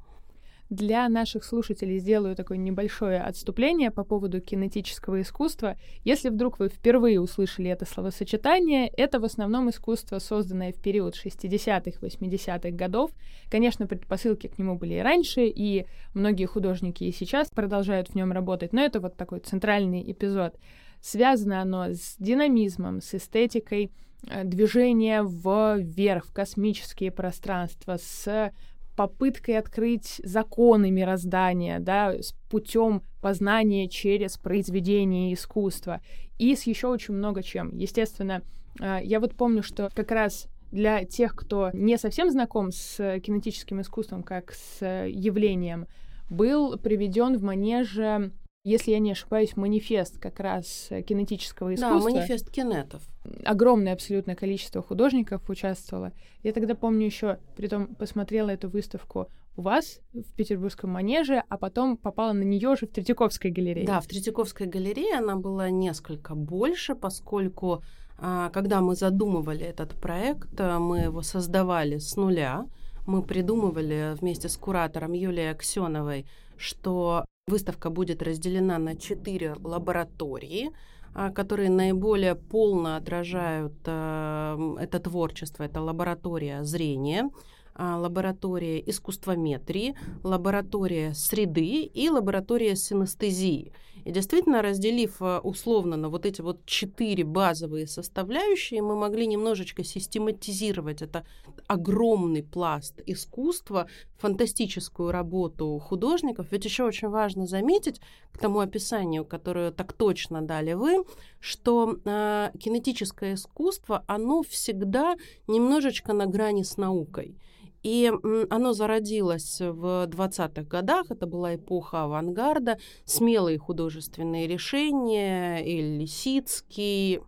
[0.70, 5.76] Для наших слушателей сделаю такое небольшое отступление по поводу кинетического искусства.
[6.04, 11.98] Если вдруг вы впервые услышали это словосочетание, это в основном искусство, созданное в период 60-х,
[12.00, 13.10] 80-х годов.
[13.50, 18.32] Конечно, предпосылки к нему были и раньше, и многие художники и сейчас продолжают в нем
[18.32, 20.56] работать, но это вот такой центральный эпизод.
[21.02, 23.92] Связано оно с динамизмом, с эстетикой
[24.26, 28.50] э, движения вверх, в космические пространства, с
[28.96, 36.00] попыткой открыть законы мироздания, да, с путем познания через произведение искусства
[36.38, 37.76] и с еще очень много чем.
[37.76, 38.42] Естественно,
[38.80, 43.80] э, я вот помню, что как раз для тех, кто не совсем знаком с кинетическим
[43.80, 45.86] искусством как с явлением,
[46.28, 48.32] был приведен в манеже,
[48.64, 53.02] если я не ошибаюсь, манифест как раз кинетического искусства Да, манифест кинетов.
[53.44, 56.12] огромное абсолютное количество художников участвовало.
[56.42, 61.96] Я тогда помню еще, притом посмотрела эту выставку у вас в Петербургском манеже, а потом
[61.96, 63.86] попала на нее же в Третьяковской галерее.
[63.86, 67.82] Да, в Третьяковской галерее она была несколько больше, поскольку
[68.18, 72.66] а, когда мы задумывали этот проект, а, мы его создавали с нуля.
[73.06, 80.70] Мы придумывали вместе с куратором Юлией Аксеновой, что выставка будет разделена на четыре лаборатории,
[81.14, 85.62] а, которые наиболее полно отражают а, это творчество.
[85.62, 87.30] Это лаборатория зрения,
[87.74, 93.72] а, лаборатория искусствометрии, лаборатория среды и лаборатория синестезии.
[94.04, 99.82] И действительно, разделив а, условно на вот эти вот четыре базовые составляющие, мы могли немножечко
[99.82, 101.24] систематизировать это
[101.66, 103.88] огромный пласт искусства,
[104.18, 106.48] фантастическую работу художников.
[106.50, 108.00] Ведь еще очень важно заметить
[108.32, 111.04] к тому описанию, которое так точно дали вы,
[111.40, 117.38] что э, кинетическое искусство, оно всегда немножечко на грани с наукой.
[117.84, 118.10] И
[118.48, 127.20] оно зародилось в 20-х годах, это была эпоха авангарда, смелые художественные решения, Эль Лисицкий,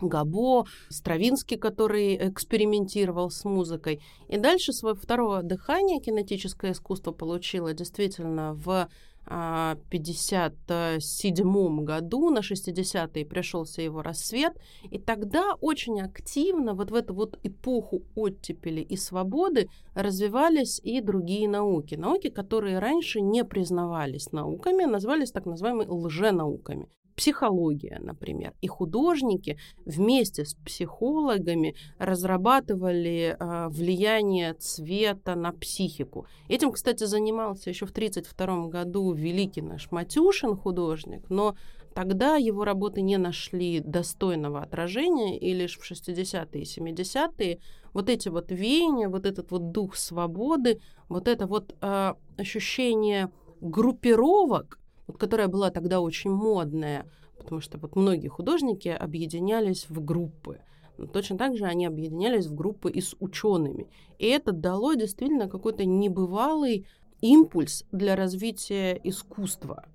[0.00, 4.00] Габо, Стравинский, который экспериментировал с музыкой.
[4.28, 8.88] И дальше свое второе дыхание кинетическое искусство получило действительно в
[9.28, 14.56] 1957 году, на 60-е пришелся его рассвет,
[14.90, 21.48] и тогда очень активно вот в эту вот эпоху оттепели и свободы развивались и другие
[21.48, 21.94] науки.
[21.94, 26.88] Науки, которые раньше не признавались науками, назывались так называемыми лженауками
[27.18, 28.54] психология, например.
[28.60, 36.26] И художники вместе с психологами разрабатывали э, влияние цвета на психику.
[36.48, 41.56] Этим, кстати, занимался еще в 1932 году великий наш Матюшин художник, но
[41.92, 47.58] тогда его работы не нашли достойного отражения, и лишь в 60-е и 70-е
[47.94, 53.28] вот эти вот веяния, вот этот вот дух свободы, вот это вот э, ощущение
[53.60, 60.60] группировок, вот, которая была тогда очень модная, потому что вот многие художники объединялись в группы.
[60.98, 63.88] Но точно так же они объединялись в группы и с учеными.
[64.18, 66.86] И это дало действительно какой-то небывалый
[67.20, 69.86] импульс для развития искусства,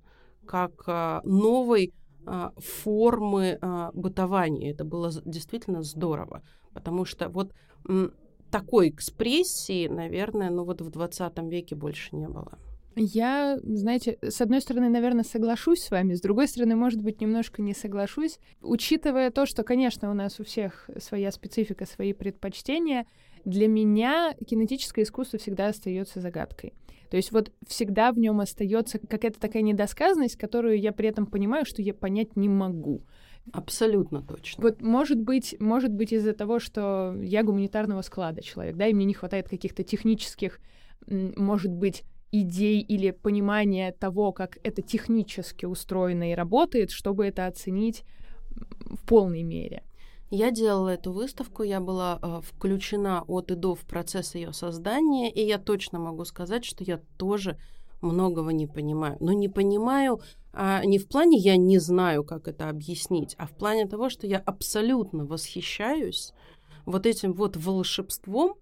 [0.46, 1.92] как а, новой
[2.26, 4.72] а, формы а, бытования.
[4.72, 7.52] Это было действительно здорово, потому что вот
[7.86, 8.12] м,
[8.50, 12.58] такой экспрессии, наверное, ну вот в 20 веке больше не было.
[12.96, 17.60] Я, знаете, с одной стороны, наверное, соглашусь с вами, с другой стороны, может быть, немножко
[17.60, 23.06] не соглашусь, учитывая то, что, конечно, у нас у всех своя специфика, свои предпочтения,
[23.44, 26.72] для меня кинетическое искусство всегда остается загадкой.
[27.10, 31.64] То есть вот всегда в нем остается какая-то такая недосказанность, которую я при этом понимаю,
[31.64, 33.04] что я понять не могу.
[33.52, 34.62] Абсолютно точно.
[34.62, 39.04] Вот может быть, может быть из-за того, что я гуманитарного склада человек, да, и мне
[39.04, 40.60] не хватает каких-то технических,
[41.06, 42.04] может быть,
[42.42, 48.04] идей или понимания того, как это технически устроено и работает, чтобы это оценить
[48.50, 49.82] в полной мере.
[50.30, 55.30] Я делала эту выставку, я была э, включена от и до в процесс ее создания,
[55.30, 57.56] и я точно могу сказать, что я тоже
[58.00, 59.16] многого не понимаю.
[59.20, 60.20] Но не понимаю
[60.56, 64.26] а, не в плане я не знаю, как это объяснить, а в плане того, что
[64.26, 66.32] я абсолютно восхищаюсь
[66.86, 68.54] вот этим вот волшебством,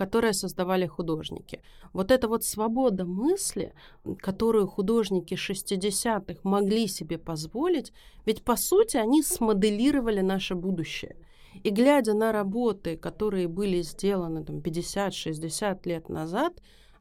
[0.00, 1.60] которое создавали художники.
[1.92, 3.74] Вот эта вот свобода мысли,
[4.20, 7.92] которую художники 60-х могли себе позволить,
[8.24, 11.16] ведь по сути они смоделировали наше будущее.
[11.64, 16.54] И глядя на работы, которые были сделаны там 50-60 лет назад,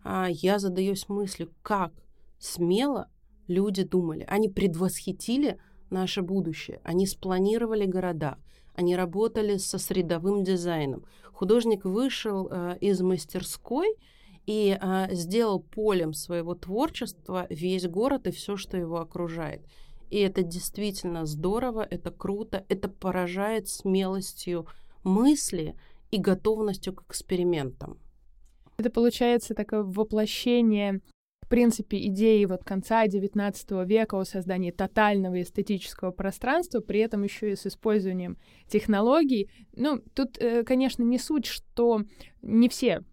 [0.04, 1.94] а, я задаюсь мыслью, как
[2.38, 3.08] смело
[3.48, 4.26] люди думали.
[4.28, 5.58] Они предвосхитили
[5.90, 6.82] наше будущее.
[6.84, 8.40] Они спланировали города.
[8.76, 11.06] Они работали со средовым дизайном.
[11.40, 13.96] Художник вышел э, из мастерской
[14.46, 19.62] и э, сделал полем своего творчества весь город и все, что его окружает.
[20.10, 24.68] И это действительно здорово, это круто, это поражает смелостью
[25.06, 25.78] мысли
[26.12, 27.98] и готовностью к экспериментам.
[28.76, 31.00] Это получается такое воплощение
[31.50, 37.56] принципе, идеи вот конца XIX века о создании тотального эстетического пространства, при этом еще и
[37.56, 38.38] с использованием
[38.68, 39.50] технологий.
[39.76, 42.04] Ну, тут, э, конечно, не суть, что
[42.42, 43.04] не все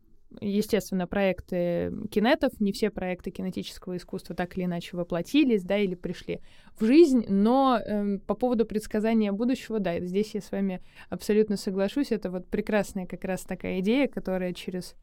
[0.40, 6.40] естественно, проекты кинетов, не все проекты кинетического искусства так или иначе воплотились, да, или пришли
[6.78, 12.12] в жизнь, но э, по поводу предсказания будущего, да, здесь я с вами абсолютно соглашусь,
[12.12, 14.94] это вот прекрасная как раз такая идея, которая через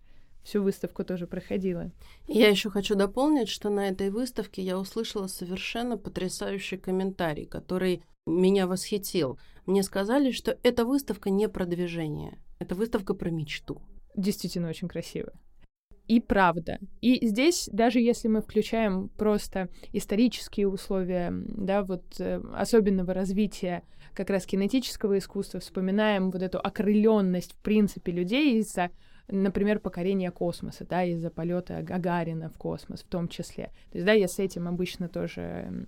[0.44, 1.91] всю выставку тоже проходила.
[2.28, 8.68] Я еще хочу дополнить, что на этой выставке я услышала совершенно потрясающий комментарий, который меня
[8.68, 9.39] восхитил.
[9.66, 13.82] Мне сказали, что эта выставка не про движение, это выставка про мечту.
[14.16, 15.34] Действительно очень красиво.
[16.08, 16.80] И правда.
[17.00, 23.84] И здесь, даже если мы включаем просто исторические условия, да, вот э, особенного развития
[24.14, 28.91] как раз кинетического искусства, вспоминаем вот эту окрыленность, в принципе, людей из-за
[29.28, 33.72] например, покорение космоса, да, из-за полета Гагарина в космос в том числе.
[33.92, 35.86] То есть, да, я с этим обычно тоже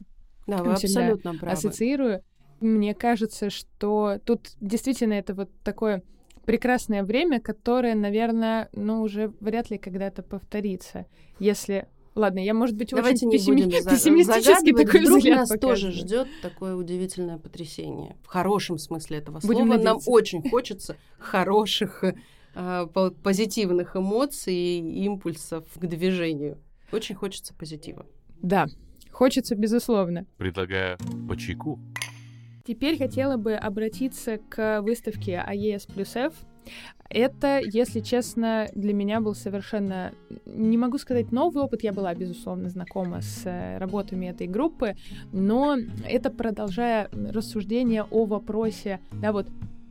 [0.48, 1.54] да, вы абсолютно правы.
[1.54, 2.24] ассоциирую.
[2.62, 6.04] Мне кажется, что тут действительно это вот такое
[6.46, 11.06] прекрасное время, которое, наверное, ну, уже вряд ли когда-то повторится,
[11.40, 13.64] если Ладно, я, может быть, Давайте очень не пессими...
[13.64, 15.76] будем пессимистически такой Вдруг взгляд нас показываю.
[15.76, 18.16] тоже ждет такое удивительное потрясение.
[18.24, 19.54] В хорошем смысле этого слова.
[19.54, 20.10] Будем Нам надеяться.
[20.10, 22.06] очень хочется хороших
[23.24, 26.58] позитивных эмоций и импульсов к движению.
[26.92, 28.06] Очень хочется позитива.
[28.42, 28.68] Да,
[29.12, 30.26] хочется, безусловно.
[30.38, 30.98] Предлагаю
[31.28, 31.80] по чайку.
[32.66, 36.34] Теперь хотела бы обратиться к выставке АЕС плюс F.
[37.10, 40.14] Это, если честно, для меня был совершенно,
[40.48, 44.96] не могу сказать новый опыт, я была, безусловно, знакома с э, работами этой группы,
[45.32, 45.78] но
[46.08, 49.48] это продолжая рассуждение о вопросе, да, вот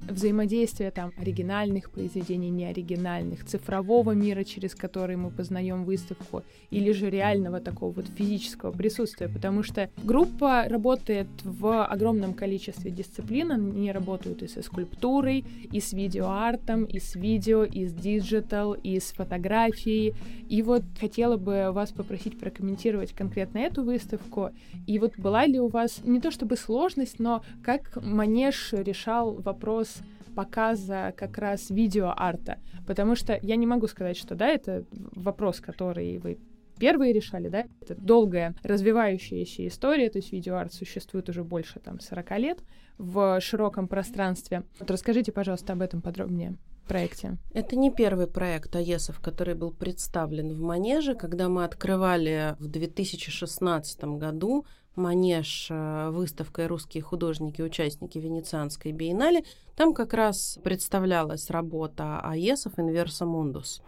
[0.09, 7.61] взаимодействия там оригинальных произведений, неоригинальных, цифрового мира, через который мы познаем выставку, или же реального
[7.61, 14.49] такого вот физического присутствия, потому что группа работает в огромном количестве дисциплин, они работают и
[14.49, 20.15] со скульптурой, и с видеоартом, и с видео, и с digital, и с фотографией,
[20.49, 24.51] и вот хотела бы вас попросить прокомментировать конкретно эту выставку,
[24.87, 29.94] и вот была ли у вас не то чтобы сложность, но как Манеж решал вопрос
[30.35, 36.18] показа как раз видеоарта, потому что я не могу сказать, что да, это вопрос, который
[36.18, 36.39] вы
[36.78, 42.39] первые решали, да, это долгая развивающаяся история, то есть видеоарт существует уже больше там 40
[42.39, 42.59] лет
[42.99, 44.64] в широком пространстве.
[44.78, 46.57] Вот расскажите, пожалуйста, об этом подробнее
[46.87, 47.39] проекте.
[47.53, 51.14] Это не первый проект АЕСов, который был представлен в Манеже.
[51.14, 54.66] Когда мы открывали в 2016 году
[54.97, 59.45] Манеж э, выставкой «Русские художники, участники Венецианской биеннале»,
[59.77, 63.83] там как раз представлялась работа АЕСов «Инверса Мундус».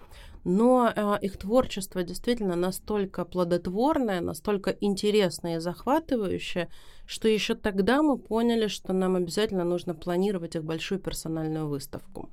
[0.49, 6.69] Но э, их творчество действительно настолько плодотворное, настолько интересное и захватывающее,
[7.05, 12.31] что еще тогда мы поняли, что нам обязательно нужно планировать их большую персональную выставку.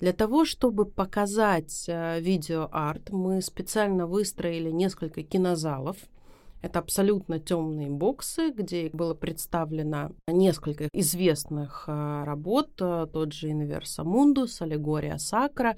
[0.00, 5.96] Для того, чтобы показать э, видеоарт, мы специально выстроили несколько кинозалов.
[6.64, 14.02] Это абсолютно темные боксы, где было представлено несколько известных э, работ, э, тот же Инверса
[14.02, 15.76] Мундус, Аллегория Сакра.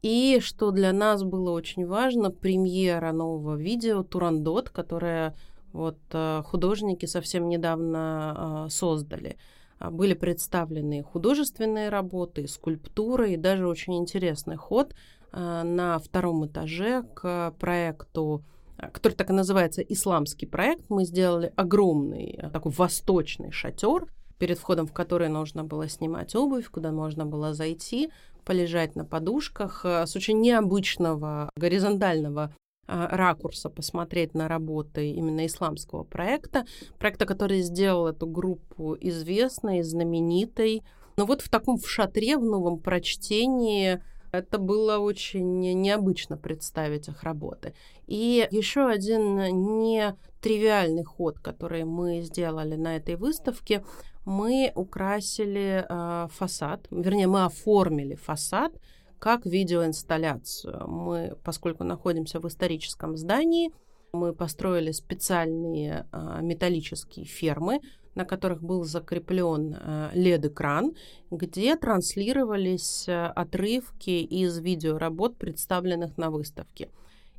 [0.00, 5.34] И что для нас было очень важно, премьера нового видео Турандот, которое
[5.72, 5.98] вот
[6.44, 9.38] художники совсем недавно создали.
[9.80, 14.94] А, были представлены художественные работы, скульптуры и даже очень интересный ход
[15.32, 18.44] на втором этаже к проекту
[18.92, 20.88] который так и называется «Исламский проект».
[20.88, 24.06] Мы сделали огромный такой восточный шатер,
[24.38, 28.10] перед входом в который нужно было снимать обувь, куда можно было зайти,
[28.44, 32.54] полежать на подушках с очень необычного горизонтального
[32.90, 36.64] а, ракурса посмотреть на работы именно исламского проекта,
[36.98, 40.82] проекта, который сделал эту группу известной, знаменитой.
[41.18, 44.02] Но вот в таком в шатре, в новом прочтении
[44.32, 47.74] это было очень необычно представить их работы.
[48.06, 49.36] И еще один
[49.82, 53.84] нетривиальный ход, который мы сделали на этой выставке,
[54.24, 58.72] мы украсили э, фасад, вернее, мы оформили фасад
[59.18, 60.86] как видеоинсталляцию.
[60.86, 63.72] Мы, поскольку находимся в историческом здании,
[64.12, 67.80] мы построили специальные а, металлические фермы,
[68.14, 70.94] на которых был закреплен а, LED-экран,
[71.30, 76.90] где транслировались а, отрывки из видеоработ, представленных на выставке.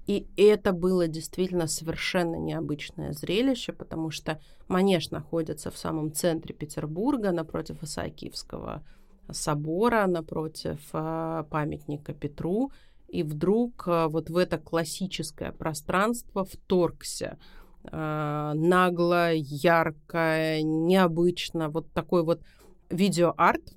[0.07, 7.31] И это было действительно совершенно необычное зрелище, потому что Манеж находится в самом центре Петербурга,
[7.31, 8.83] напротив Исаакиевского
[9.31, 12.71] собора напротив а, памятника Петру,
[13.11, 17.37] и вдруг а, вот в это классическое пространство вторгся
[17.83, 22.41] а, нагло, ярко, необычно, вот такой вот
[22.89, 23.75] видеоарт,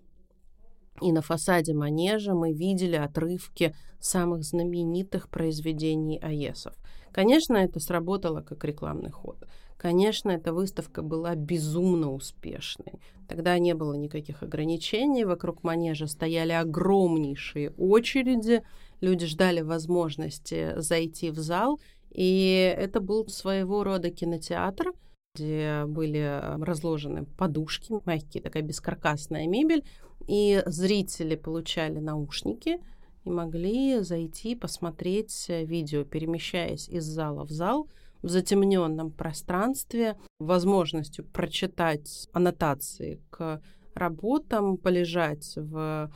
[1.00, 6.74] и на фасаде манежа мы видели отрывки самых знаменитых произведений Аесов.
[7.12, 9.44] Конечно, это сработало как рекламный ход.
[9.76, 13.00] Конечно, эта выставка была безумно успешной.
[13.28, 18.62] Тогда не было никаких ограничений, вокруг манежа стояли огромнейшие очереди,
[19.02, 21.78] люди ждали возможности зайти в зал,
[22.10, 24.92] и это был своего рода кинотеатр,
[25.34, 29.84] где были разложены подушки, мягкие, такая бескаркасная мебель,
[30.26, 32.78] и зрители получали наушники
[33.24, 37.88] и могли зайти посмотреть видео, перемещаясь из зала в зал–
[38.22, 43.60] в затемненном пространстве, возможностью прочитать аннотации к
[43.94, 46.10] работам, полежать в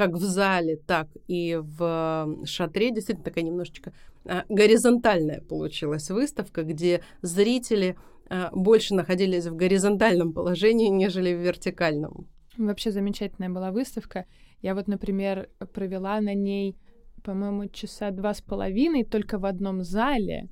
[0.00, 2.90] как в зале, так и в шатре.
[2.90, 3.92] Действительно такая немножечко
[4.24, 7.96] а, горизонтальная получилась выставка, где зрители
[8.30, 12.26] а, больше находились в горизонтальном положении, нежели в вертикальном.
[12.56, 14.24] Вообще замечательная была выставка.
[14.62, 16.78] Я вот, например, провела на ней,
[17.22, 20.48] по-моему, часа два с половиной только в одном зале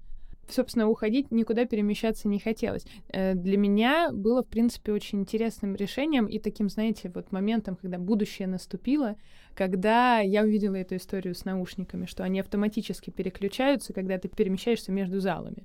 [0.51, 2.85] собственно, уходить, никуда перемещаться не хотелось.
[3.09, 7.99] Э, для меня было, в принципе, очень интересным решением и таким, знаете, вот моментом, когда
[7.99, 9.17] будущее наступило,
[9.55, 15.21] когда я увидела эту историю с наушниками, что они автоматически переключаются, когда ты перемещаешься между
[15.21, 15.65] залами.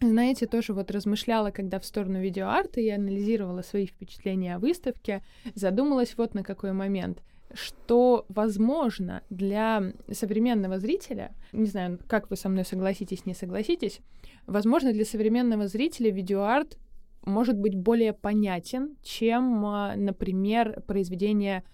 [0.00, 5.22] Знаете, тоже вот размышляла, когда в сторону видеоарта я анализировала свои впечатления о выставке,
[5.54, 7.22] задумалась вот на какой момент
[7.52, 14.00] что, возможно, для современного зрителя, не знаю, как вы со мной согласитесь, не согласитесь,
[14.46, 16.78] возможно, для современного зрителя видеоарт
[17.24, 21.64] может быть более понятен, чем, а, например, произведение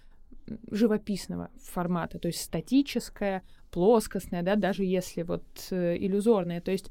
[0.71, 6.61] живописного формата, то есть статическое, плоскостное, да, даже если вот э, иллюзорное.
[6.61, 6.89] То есть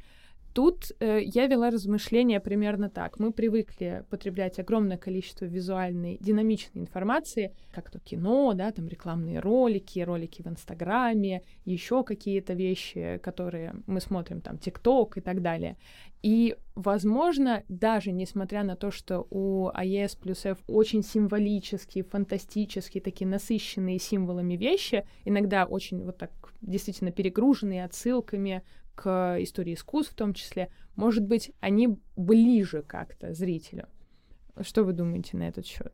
[0.57, 3.19] Тут э, я вела размышления примерно так.
[3.19, 9.99] Мы привыкли потреблять огромное количество визуальной, динамичной информации, как то кино, да, там рекламные ролики,
[9.99, 15.77] ролики в Инстаграме, еще какие-то вещи, которые мы смотрим, там, ТикТок и так далее.
[16.23, 23.29] И, возможно, даже несмотря на то, что у АЕС плюс F очень символические, фантастические, такие
[23.29, 26.31] насыщенные символами вещи, иногда очень вот так
[26.63, 28.63] действительно перегруженные отсылками
[28.97, 33.87] к истории искусств в том числе, может быть, они ближе как-то зрителю.
[34.61, 35.93] Что вы думаете на этот счет?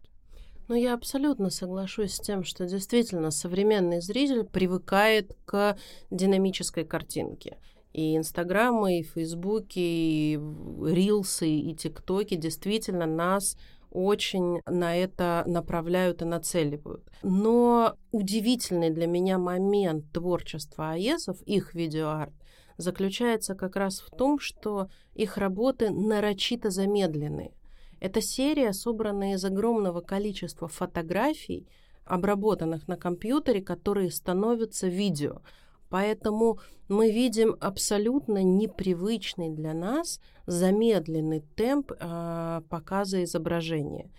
[0.68, 5.76] Ну, я абсолютно соглашусь с тем, что действительно современный зритель привыкает к
[6.10, 7.58] динамической картинке.
[7.92, 10.40] И Инстаграмы, и Фейсбуки, и
[10.82, 13.58] Рилсы, и ТикТоки действительно нас
[13.90, 17.04] очень на это направляют и нацеливают.
[17.22, 22.32] Но удивительный для меня момент творчества АЕСов, их видеоарт,
[22.76, 27.52] заключается как раз в том, что их работы нарочито замедлены.
[28.00, 31.68] Эта серия, собранная из огромного количества фотографий,
[32.04, 35.42] обработанных на компьютере, которые становятся видео.
[35.88, 36.58] Поэтому
[36.88, 44.10] мы видим абсолютно непривычный для нас замедленный темп э, показа изображения.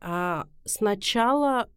[0.00, 1.68] А сначала,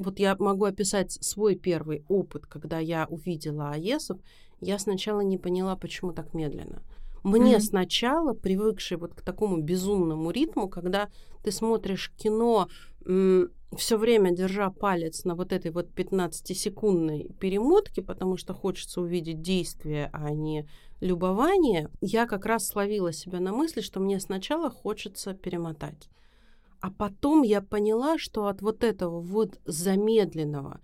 [0.00, 4.18] вот я могу описать свой первый опыт, когда я увидела АЕСов,
[4.60, 6.82] я сначала не поняла, почему так медленно.
[7.22, 7.60] Мне mm-hmm.
[7.60, 11.08] сначала, привыкший вот к такому безумному ритму, когда
[11.42, 12.68] ты смотришь кино,
[13.76, 20.08] все время держа палец на вот этой вот 15-секундной перемотке, потому что хочется увидеть действие,
[20.12, 20.66] а не
[21.00, 26.08] любование, я как раз словила себя на мысли, что мне сначала хочется перемотать.
[26.80, 30.80] А потом я поняла, что от вот этого вот замедленного,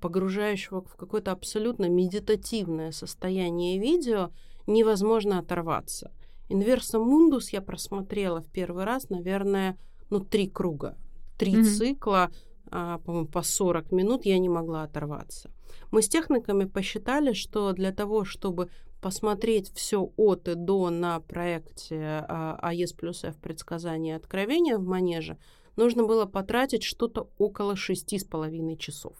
[0.00, 4.30] погружающего в какое-то абсолютно медитативное состояние видео,
[4.66, 6.12] невозможно оторваться.
[6.50, 9.78] Инверса Мундус я просмотрела в первый раз, наверное,
[10.10, 10.96] ну, три круга.
[11.38, 11.64] Три mm-hmm.
[11.64, 12.30] цикла,
[12.70, 15.50] а, по-моему, по 40 минут я не могла оторваться.
[15.90, 18.68] Мы с техниками посчитали, что для того, чтобы
[19.00, 24.84] посмотреть все от и до на проекте а, АЕС плюс F предсказания и откровения в
[24.84, 25.38] манеже,
[25.76, 29.16] нужно было потратить что-то около шести с половиной часов.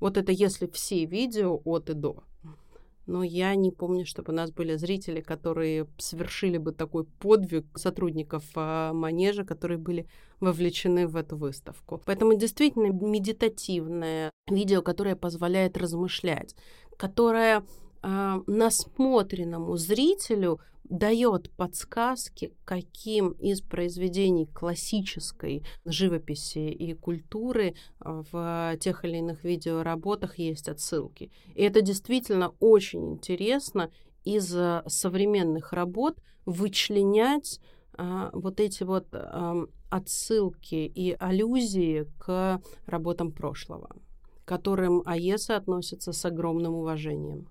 [0.00, 2.24] Вот это если все видео от и до
[3.06, 8.44] но я не помню, чтобы у нас были зрители, которые совершили бы такой подвиг сотрудников
[8.54, 10.06] а, манежа, которые были
[10.40, 12.00] вовлечены в эту выставку.
[12.06, 16.54] Поэтому действительно медитативное видео, которое позволяет размышлять,
[16.96, 17.64] которое
[18.06, 29.06] а, насмотренному зрителю дает подсказки, каким из произведений классической живописи и культуры а, в тех
[29.06, 31.30] или иных видеоработах есть отсылки.
[31.54, 33.90] И это действительно очень интересно
[34.24, 34.54] из
[34.86, 37.58] современных работ вычленять
[37.96, 43.96] а, вот эти вот а, отсылки и аллюзии к работам прошлого,
[44.44, 47.48] к которым АЕСа относится с огромным уважением.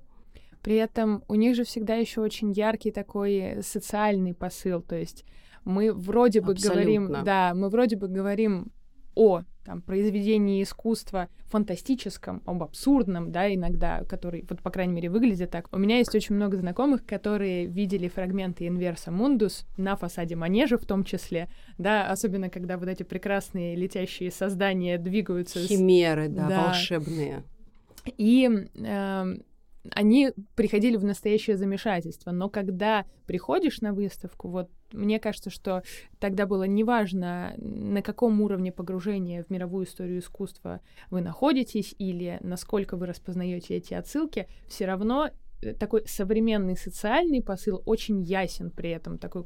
[0.64, 5.26] При этом у них же всегда еще очень яркий такой социальный посыл, то есть
[5.66, 6.82] мы вроде бы Абсолютно.
[6.82, 8.72] говорим, да, мы вроде бы говорим
[9.16, 15.51] о там, произведении искусства фантастическом, об абсурдном, да, иногда, который, вот, по крайней мере, выглядит
[15.51, 15.68] так.
[15.72, 20.86] У меня есть очень много знакомых, которые видели фрагменты Инверса Мундус на фасаде манежа в
[20.86, 25.59] том числе, да, особенно когда вот эти прекрасные летящие создания двигаются.
[25.59, 26.32] Химеры, с...
[26.32, 27.43] да, да, волшебные.
[28.18, 29.36] И э,
[29.92, 32.32] они приходили в настоящее замешательство.
[32.32, 35.84] Но когда приходишь на выставку, вот мне кажется, что
[36.20, 42.96] тогда было неважно, на каком уровне погружения в мировую историю искусства вы находитесь или насколько
[42.96, 45.30] вы распознаете эти отсылки, все равно
[45.62, 49.46] э, такой современный социальный посыл очень ясен при этом, такой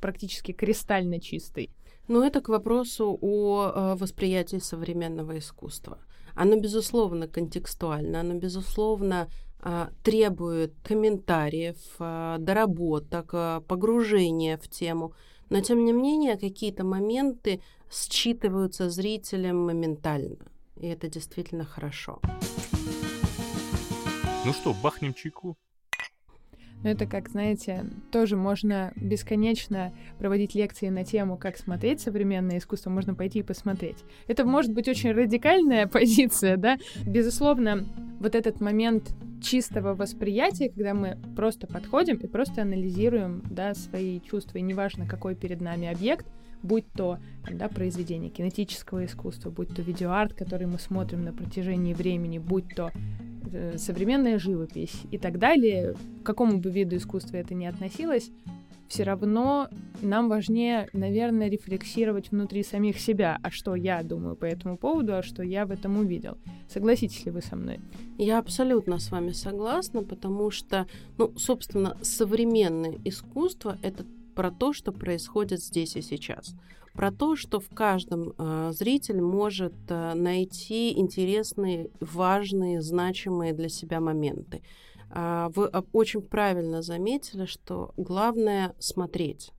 [0.00, 1.70] практически кристально чистый.
[2.08, 5.98] Но это к вопросу о э, восприятии современного искусства.
[6.34, 9.28] Оно, безусловно, контекстуально, оно, безусловно,
[10.02, 15.12] требует комментариев, а, доработок, а, погружения в тему.
[15.50, 20.46] Но, тем не менее, какие-то моменты считываются зрителем моментально.
[20.76, 22.20] И это действительно хорошо.
[24.46, 25.56] Ну что, бахнем чайку?
[26.82, 32.90] Но это, как знаете, тоже можно бесконечно проводить лекции на тему, как смотреть современное искусство,
[32.90, 33.98] можно пойти и посмотреть.
[34.28, 36.78] Это может быть очень радикальная позиция, да?
[37.06, 37.86] Безусловно,
[38.18, 44.58] вот этот момент чистого восприятия, когда мы просто подходим и просто анализируем, да, свои чувства,
[44.58, 46.26] и неважно, какой перед нами объект,
[46.62, 51.94] будь то там, да, произведение кинетического искусства, будь то видеоарт, который мы смотрим на протяжении
[51.94, 52.90] времени, будь то
[53.52, 58.30] Э, современная живопись и так далее, к какому бы виду искусства это ни относилось,
[58.86, 59.68] все равно
[60.02, 65.22] нам важнее, наверное, рефлексировать внутри самих себя, а что я думаю по этому поводу, а
[65.22, 66.38] что я в этом увидел.
[66.68, 67.80] Согласитесь ли вы со мной?
[68.18, 70.86] Я абсолютно с вами согласна, потому что,
[71.18, 74.04] ну, собственно, современное искусство— это
[74.40, 76.54] про то, что происходит здесь и сейчас.
[76.94, 84.00] Про то, что в каждом э, зритель может э, найти интересные, важные, значимые для себя
[84.00, 84.62] моменты.
[85.10, 89.50] Э, вы очень правильно заметили, что главное смотреть,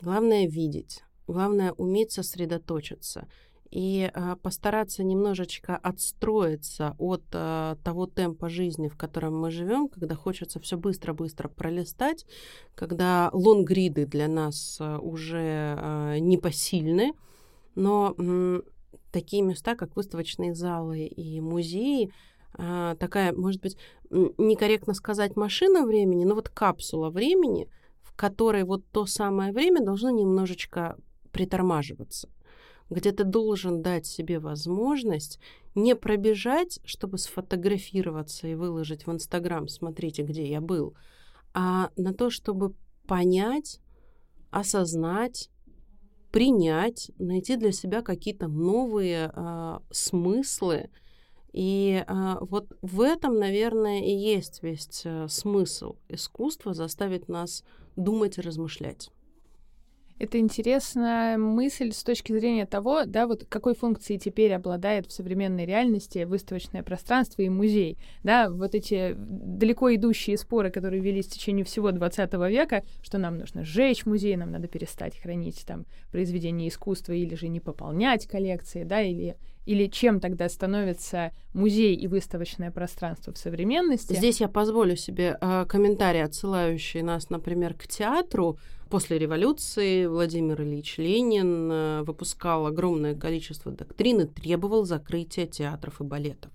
[0.00, 3.28] главное видеть, главное уметь сосредоточиться
[3.70, 10.14] и э, постараться немножечко отстроиться от э, того темпа жизни, в котором мы живем, когда
[10.14, 12.24] хочется все быстро-быстро пролистать,
[12.74, 17.12] когда лонгриды для нас э, уже э, непосильны,
[17.74, 18.60] но э,
[19.12, 22.10] такие места, как выставочные залы и музеи,
[22.58, 23.76] э, такая, может быть,
[24.10, 27.68] некорректно сказать машина времени, но вот капсула времени,
[28.00, 30.96] в которой вот то самое время должно немножечко
[31.32, 32.28] притормаживаться
[32.90, 35.38] где ты должен дать себе возможность
[35.74, 40.94] не пробежать, чтобы сфотографироваться и выложить в Инстаграм, смотрите, где я был,
[41.54, 42.74] а на то, чтобы
[43.06, 43.80] понять,
[44.50, 45.50] осознать,
[46.30, 50.90] принять, найти для себя какие-то новые э, смыслы.
[51.52, 57.64] И э, вот в этом, наверное, и есть весь э, смысл искусства заставить нас
[57.96, 59.10] думать и размышлять.
[60.18, 65.64] Это интересная мысль с точки зрения того, да, вот какой функцией теперь обладает в современной
[65.64, 67.98] реальности выставочное пространство и музей.
[68.24, 73.38] Да, вот эти далеко идущие споры, которые велись в течение всего 20 века, что нам
[73.38, 78.82] нужно сжечь музей, нам надо перестать хранить там произведения искусства или же не пополнять коллекции,
[78.82, 79.36] да, или
[79.68, 84.14] или чем тогда становится музей и выставочное пространство в современности?
[84.14, 88.56] Здесь я позволю себе э, комментарий, отсылающий нас, например, к театру.
[88.90, 96.04] После революции Владимир Ильич Ленин э, выпускал огромное количество доктрин и требовал закрытия театров и
[96.04, 96.50] балетов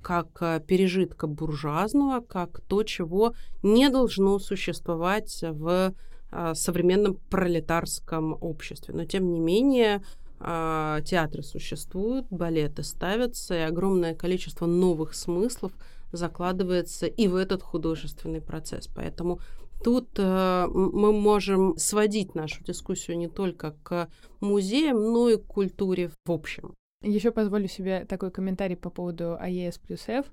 [0.00, 5.94] как э, пережитка буржуазного, как то, чего не должно существовать в
[6.30, 8.94] э, современном пролетарском обществе.
[8.94, 10.02] Но, тем не менее,
[10.40, 15.72] театры существуют, балеты ставятся, и огромное количество новых смыслов
[16.12, 18.88] закладывается и в этот художественный процесс.
[18.94, 19.40] Поэтому
[19.82, 24.08] тут э, мы можем сводить нашу дискуссию не только к
[24.40, 26.74] музеям, но и к культуре в общем.
[27.02, 30.26] Еще позволю себе такой комментарий по поводу АЕС плюс F.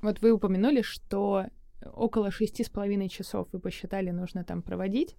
[0.00, 1.46] Вот вы упомянули, что
[1.94, 5.16] около шести с половиной часов вы посчитали нужно там проводить.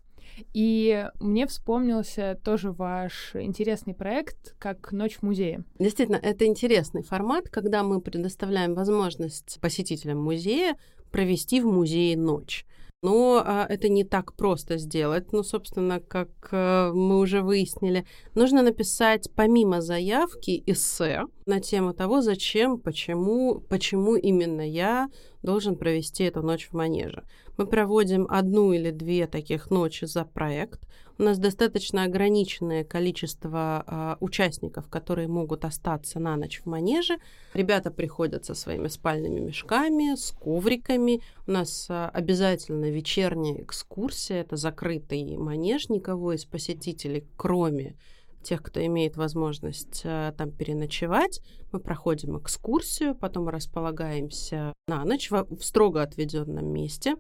[0.53, 5.63] И мне вспомнился тоже ваш интересный проект как «Ночь в музее».
[5.79, 10.75] Действительно, это интересный формат, когда мы предоставляем возможность посетителям музея
[11.11, 12.65] провести в музее ночь.
[13.01, 15.31] Но а, это не так просто сделать.
[15.31, 22.21] Ну, собственно, как а, мы уже выяснили, нужно написать помимо заявки эссе на тему того,
[22.21, 25.09] зачем, почему, почему именно я
[25.43, 27.23] должен провести эту ночь в манеже.
[27.57, 30.81] Мы проводим одну или две таких ночи за проект.
[31.19, 37.17] У нас достаточно ограниченное количество э, участников, которые могут остаться на ночь в манеже.
[37.53, 41.21] Ребята приходят со своими спальными мешками, с ковриками.
[41.45, 44.39] У нас э, обязательно вечерняя экскурсия.
[44.43, 45.89] Это закрытый манеж.
[45.89, 47.97] Никого из посетителей, кроме
[48.41, 51.41] тех, кто имеет возможность э, там переночевать.
[51.73, 57.17] Мы проходим экскурсию, потом располагаемся на ночь в, в строго отведенном месте.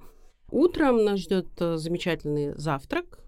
[0.51, 3.19] Утром нас ждет э, замечательный завтрак,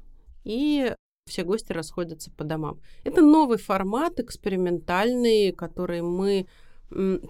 [0.44, 0.94] и
[1.28, 2.80] все гости расходятся по домам.
[3.04, 6.48] Это новый формат, экспериментальный, который мы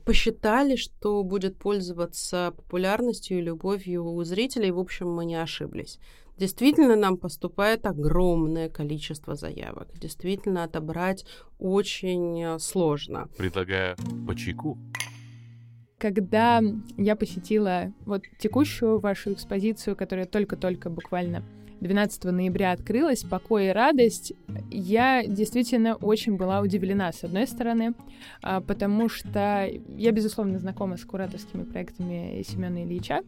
[0.05, 4.71] посчитали, что будет пользоваться популярностью и любовью у зрителей.
[4.71, 5.99] В общем, мы не ошиблись.
[6.37, 9.89] Действительно, нам поступает огромное количество заявок.
[9.99, 11.25] Действительно, отобрать
[11.59, 13.29] очень сложно.
[13.37, 13.95] Предлагаю
[14.25, 14.79] по чайку.
[15.99, 16.61] Когда
[16.97, 21.43] я посетила вот текущую вашу экспозицию, которая только-только буквально
[21.81, 24.33] 12 ноября открылась, «Покой и радость»,
[24.69, 27.93] я действительно очень была удивлена, с одной стороны,
[28.41, 33.21] а, потому что я, безусловно, знакома с кураторскими проектами Семена Ильича,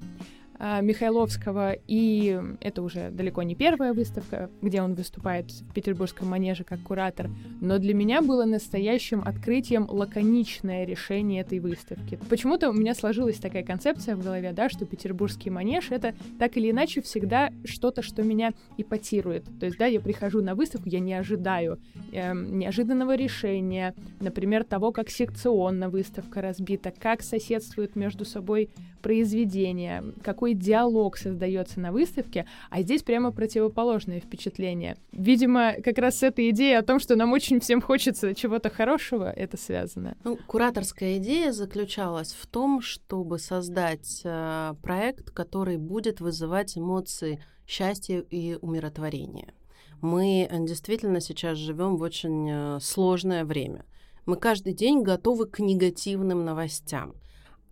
[0.60, 6.80] Михайловского, и это уже далеко не первая выставка, где он выступает в Петербургском манеже как
[6.82, 7.30] куратор,
[7.60, 12.20] но для меня было настоящим открытием лаконичное решение этой выставки.
[12.30, 16.72] Почему-то у меня сложилась такая концепция в голове, да, что Петербургский манеж— это так или
[16.72, 19.46] иначе всегда что-то, что меня ипотирует.
[19.60, 21.80] То есть, да, я прихожу на выставку, я не ожидаю
[22.12, 28.70] э, неожиданного решения, например, того, как секционно выставка разбита, как соседствуют между собой
[29.02, 34.98] произведения, какой диалог создается на выставке, а здесь прямо противоположное впечатление.
[35.14, 39.32] Видимо, как раз с этой идеей о том, что нам очень всем хочется чего-то хорошего,
[39.32, 40.18] это связано.
[40.26, 48.20] Ну, кураторская идея заключалась в том, чтобы создать э, проект, который будет вызывать эмоции счастья
[48.20, 49.54] и умиротворения.
[50.02, 53.86] Мы э, действительно сейчас живем в очень э, сложное время.
[54.26, 57.16] Мы каждый день готовы к негативным новостям.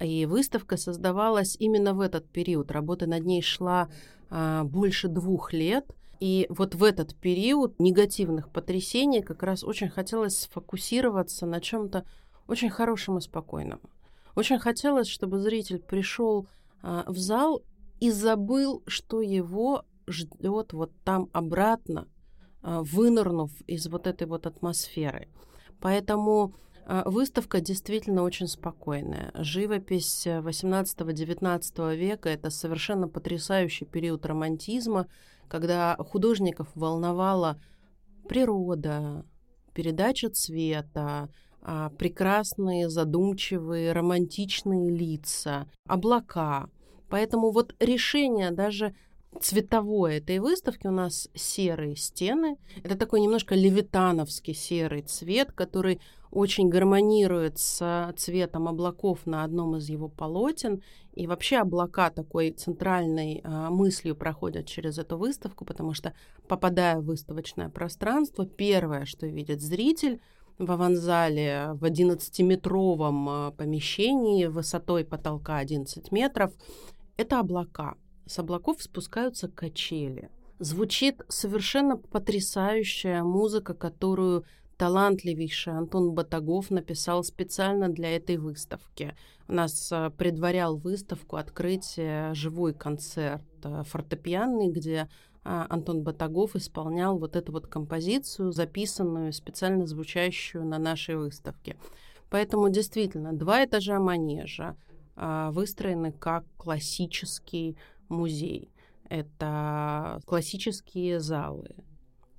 [0.01, 2.71] И выставка создавалась именно в этот период.
[2.71, 3.89] Работа над ней шла
[4.29, 5.85] а, больше двух лет.
[6.19, 12.05] И вот в этот период негативных потрясений как раз очень хотелось сфокусироваться на чем-то
[12.47, 13.79] очень хорошем и спокойном.
[14.35, 16.47] Очень хотелось, чтобы зритель пришел
[16.81, 17.61] а, в зал
[17.99, 22.07] и забыл, что его ждет вот там обратно,
[22.61, 25.27] а, вынырнув из вот этой вот атмосферы.
[25.79, 26.53] Поэтому
[26.85, 29.31] выставка действительно очень спокойная.
[29.35, 35.07] Живопись 18-19 э, века— это совершенно потрясающий период романтизма,
[35.47, 37.59] когда художников волновала
[38.27, 39.25] природа,
[39.73, 41.29] передача цвета,
[41.63, 46.69] а, прекрасные, задумчивые, романтичные лица, облака.
[47.09, 48.95] Поэтому вот решение даже
[49.39, 52.57] цветовое этой выставки у нас серые стены.
[52.83, 56.01] Это такой немножко левитановский серый цвет, который
[56.31, 60.81] очень гармонирует с цветом облаков на одном из его полотен.
[61.13, 66.13] И вообще облака такой центральной э, мыслью проходят через эту выставку, потому что,
[66.47, 70.21] попадая в выставочное пространство, первое, что видит зритель
[70.57, 76.53] в аванзале в 11-метровом э, помещении высотой потолка 11 метров,
[77.17, 77.95] это облака.
[78.25, 80.29] С облаков спускаются качели.
[80.59, 84.45] Звучит совершенно потрясающая музыка, которую
[84.81, 89.15] талантливейший Антон Батагов написал специально для этой выставки.
[89.47, 95.07] У нас а, предварял выставку открытие живой концерт а, фортепианный, где
[95.43, 101.77] Антон Батагов исполнял вот эту вот композицию, записанную, специально звучащую на нашей выставке.
[102.31, 104.75] Поэтому действительно два этажа манежа
[105.15, 107.75] выстроены как классический
[108.07, 108.71] музей.
[109.09, 111.75] Это классические залы,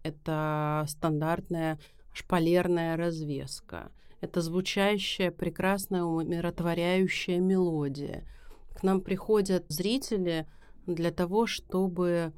[0.05, 1.78] это стандартная
[2.13, 3.91] шпалерная развеска.
[4.21, 8.25] Это звучащая, прекрасная, умиротворяющая мелодия.
[8.75, 10.47] К нам приходят зрители
[10.87, 12.33] для того, чтобы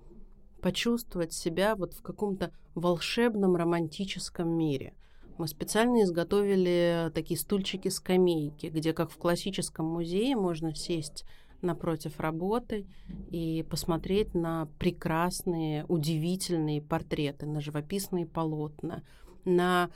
[0.62, 4.94] почувствовать себя вот в каком-то волшебном романтическом мире.
[5.36, 11.24] Мы специально изготовили такие стульчики-скамейки, где, как в классическом музее, можно сесть
[11.60, 12.86] напротив работы
[13.30, 19.02] и посмотреть на прекрасные, удивительные портреты, на живописные полотна,
[19.44, 19.90] на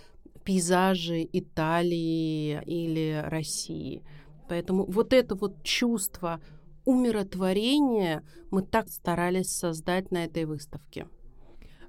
[0.44, 4.02] пейзажи Италии или России.
[4.48, 6.40] Поэтому вот это вот чувство
[6.84, 11.06] умиротворения мы так старались создать на этой выставке.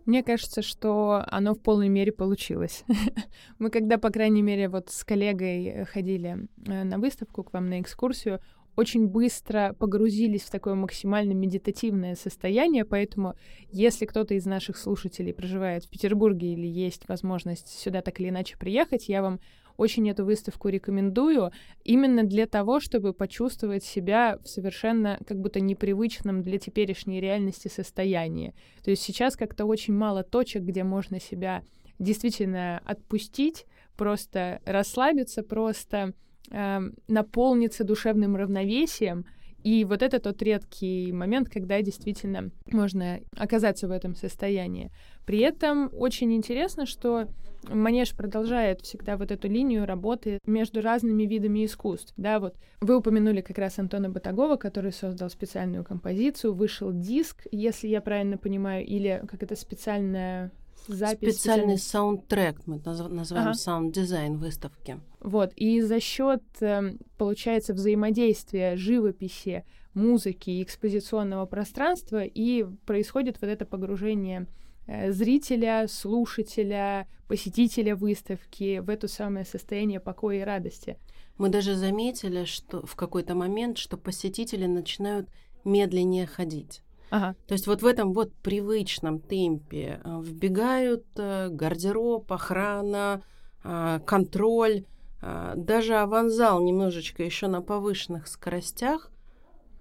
[0.06, 2.84] Мне кажется, что оно в полной мере получилось.
[3.60, 7.80] Мы когда, по крайней мере, вот с коллегой ходили э, на выставку к вам на
[7.80, 8.42] экскурсию,
[8.80, 13.36] очень быстро погрузились в такое максимально медитативное состояние, поэтому
[13.72, 18.58] если кто-то из наших слушателей проживает в Петербурге или есть возможность сюда так или иначе
[18.58, 19.42] приехать, я вам
[19.76, 21.52] очень эту выставку рекомендую
[21.84, 28.54] именно для того, чтобы почувствовать себя в совершенно как будто непривычном для теперешней реальности состоянии.
[28.84, 31.64] То есть сейчас как-то очень мало точек, где можно себя
[31.98, 33.66] действительно отпустить,
[33.98, 36.14] просто расслабиться, просто
[36.52, 39.26] э, наполниться душевным равновесием.
[39.64, 44.90] И вот это тот редкий момент, когда действительно можно оказаться в этом состоянии.
[45.26, 47.28] При этом очень интересно, что
[47.68, 52.14] Манеж продолжает всегда вот эту линию работы между разными видами искусств.
[52.16, 57.88] Да, вот вы упомянули как раз Антона Батагова, который создал специальную композицию, вышел диск, если
[57.88, 60.52] я правильно понимаю, или как это специальная
[60.94, 61.36] запись.
[61.36, 63.54] Специальный саундтрек, мы называем ага.
[63.54, 65.00] саунд-дизайн выставки.
[65.20, 73.48] Вот, и за счет, эм, получается, взаимодействия живописи, музыки и экспозиционного пространства и происходит вот
[73.48, 74.48] это погружение
[74.88, 80.98] э, зрителя, слушателя, посетителя выставки в это самое состояние покоя и радости.
[81.38, 85.30] Мы даже заметили, что в какой-то момент, что посетители начинают
[85.64, 86.82] медленнее ходить.
[87.10, 87.36] Ага.
[87.48, 93.24] То есть вот в этом вот привычном темпе э, вбегают э, гардероб, охрана,
[93.64, 94.86] э, контроль,
[95.22, 99.12] даже аванзал немножечко еще на повышенных скоростях,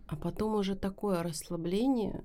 [0.08, 2.24] а потом уже такое расслабление,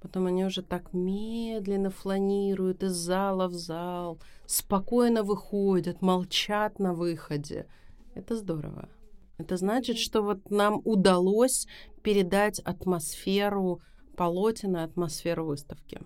[0.00, 7.68] потом они уже так медленно фланируют из зала в зал, спокойно выходят, молчат на выходе.
[8.16, 8.88] Это здорово.
[9.36, 11.68] Это значит, что вот нам удалось
[12.02, 13.80] передать атмосферу
[14.18, 16.00] полотен и атмосферу выставки.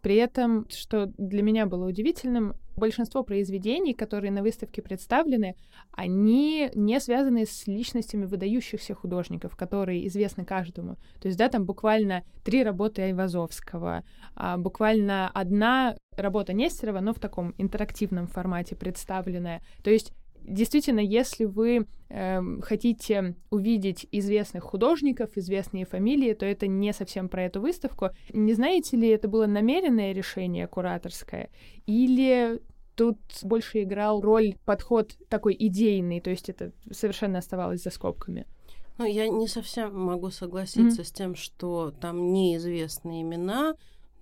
[0.00, 5.56] При этом, что для меня было удивительным, большинство произведений, которые на выставке представлены,
[5.92, 10.96] они не связаны с личностями выдающихся художников, которые известны каждому.
[11.20, 14.04] То есть, да, там буквально три работы Айвазовского,
[14.34, 19.62] а буквально одна работа Нестерова, но в таком интерактивном формате представленная.
[19.82, 20.12] То есть
[20.44, 27.44] действительно, если вы э, хотите увидеть известных художников, известные фамилии, то это не совсем про
[27.44, 28.10] эту выставку.
[28.32, 31.50] Не знаете ли, это было намеренное решение кураторское,
[31.86, 32.60] или
[32.94, 38.46] тут больше играл роль подход такой идейный, то есть это совершенно оставалось за скобками?
[38.96, 41.04] Ну, я не совсем могу согласиться mm-hmm.
[41.04, 43.74] с тем, что там неизвестные имена,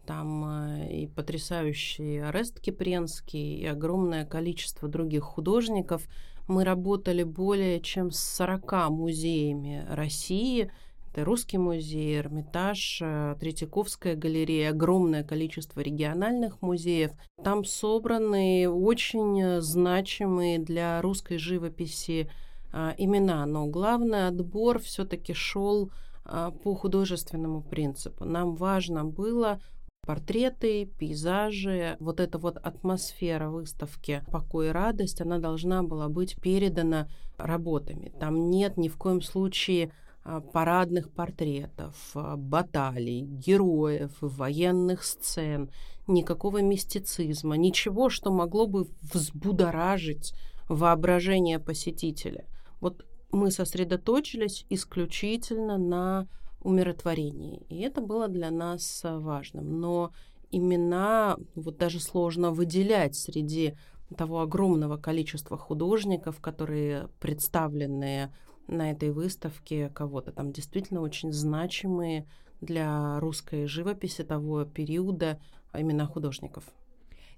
[0.07, 6.07] там э, и потрясающий Арест Кипренский, и огромное количество других художников.
[6.49, 10.71] Мы работали более чем с 40 музеями России.
[11.13, 17.13] Это Русский музей, Эрмитаж, э, Третьяковская галерея, огромное количество региональных музеев.
[17.43, 22.29] Там собраны очень значимые для русской живописи
[22.73, 25.91] а, имена, но главный отбор все-таки шел
[26.25, 28.25] а, по художественному принципу.
[28.25, 29.61] Нам важно было
[30.05, 37.09] портреты, пейзажи, вот эта вот атмосфера выставки «Покой и радость», она должна была быть передана
[37.39, 38.13] работами.
[38.19, 39.93] Там нет ни в коем случае
[40.25, 45.71] а, парадных портретов, а, баталий, героев, военных сцен,
[46.09, 50.35] никакого мистицизма, ничего, что могло бы взбудоражить
[50.69, 52.47] воображение посетителя.
[52.81, 56.27] Вот мы сосредоточились исключительно на
[56.63, 57.63] умиротворении.
[57.69, 59.81] И это было для нас э, важным.
[59.81, 60.13] Но
[60.51, 63.75] имена вот даже сложно выделять среди
[64.17, 68.33] того огромного количества художников, которые представлены
[68.69, 72.27] на этой выставке, кого-то там действительно очень значимые
[72.61, 75.41] для русской живописи того периода
[75.73, 76.65] а имена художников.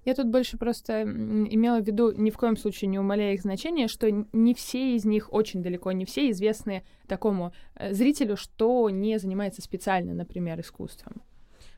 [0.05, 3.87] Я тут больше просто имела в виду, ни в коем случае не умаляя их значения,
[3.87, 9.17] что не все из них, очень далеко не все, известны такому э, зрителю, что не
[9.17, 11.23] занимается специально, например, искусством.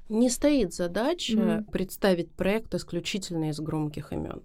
[0.10, 1.72] Не стоит задача mm-hmm.
[1.72, 4.44] представить проект исключительно из громких имен.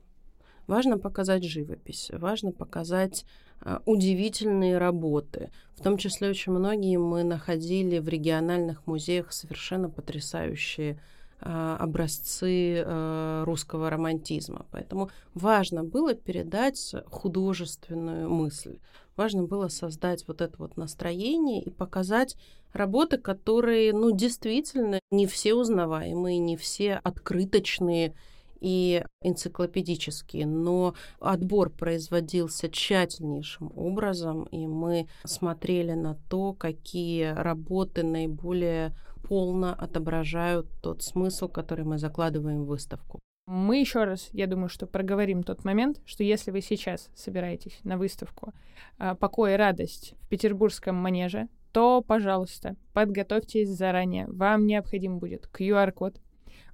[0.66, 3.24] Важно показать живопись, важно показать
[3.61, 5.51] а, удивительные работы.
[5.76, 11.01] В том числе очень многие мы находили в региональных музеях совершенно потрясающие
[11.43, 14.66] образцы а, русского романтизма.
[14.70, 18.78] Поэтому важно было передать художественную мысль.
[19.16, 22.36] Важно было создать вот это вот настроение и показать
[22.72, 28.14] работы, которые, ну, действительно, не все узнаваемые, не все открыточные
[28.62, 38.95] и энциклопедические, но отбор производился тщательнейшим образом, и мы смотрели на то, какие работы наиболее
[39.29, 43.20] полно отображают тот смысл, который мы закладываем в выставку.
[43.47, 47.99] Мы еще раз, я думаю, что проговорим тот момент, что если вы сейчас собираетесь на
[47.99, 48.53] выставку
[48.99, 54.27] а, «Покой и радость» в Петербургском манеже, то, пожалуйста, подготовьтесь заранее.
[54.29, 56.20] Вам необходим будет QR-код,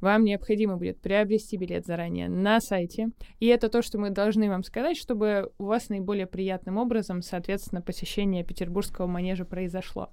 [0.00, 3.10] вам необходимо будет приобрести билет заранее на сайте.
[3.40, 7.82] И это то, что мы должны вам сказать, чтобы у вас наиболее приятным образом, соответственно,
[7.82, 10.10] посещение Петербургского манежа произошло.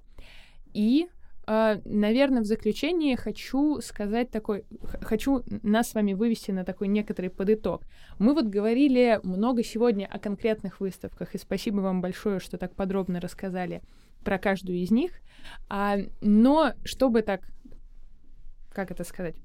[0.72, 1.08] И
[1.46, 4.64] наверное, в заключение хочу сказать такой,
[5.00, 7.82] хочу нас с вами вывести на такой некоторый подыток.
[8.18, 13.20] Мы вот говорили много сегодня о конкретных выставках, и спасибо вам большое, что так подробно
[13.20, 13.82] рассказали
[14.24, 15.12] про каждую из них.
[15.70, 17.42] Uh, но чтобы так,
[18.72, 19.36] как это сказать,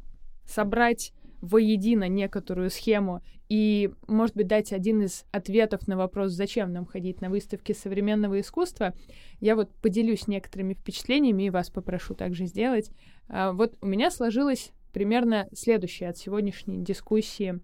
[0.47, 6.85] собрать воедино некоторую схему и, может быть, дать один из ответов на вопрос, зачем нам
[6.85, 8.93] ходить на выставки современного искусства,
[9.39, 12.91] я вот поделюсь некоторыми впечатлениями и вас попрошу также сделать.
[13.27, 17.59] А, вот у меня сложилось примерно следующее от сегодняшней дискуссии,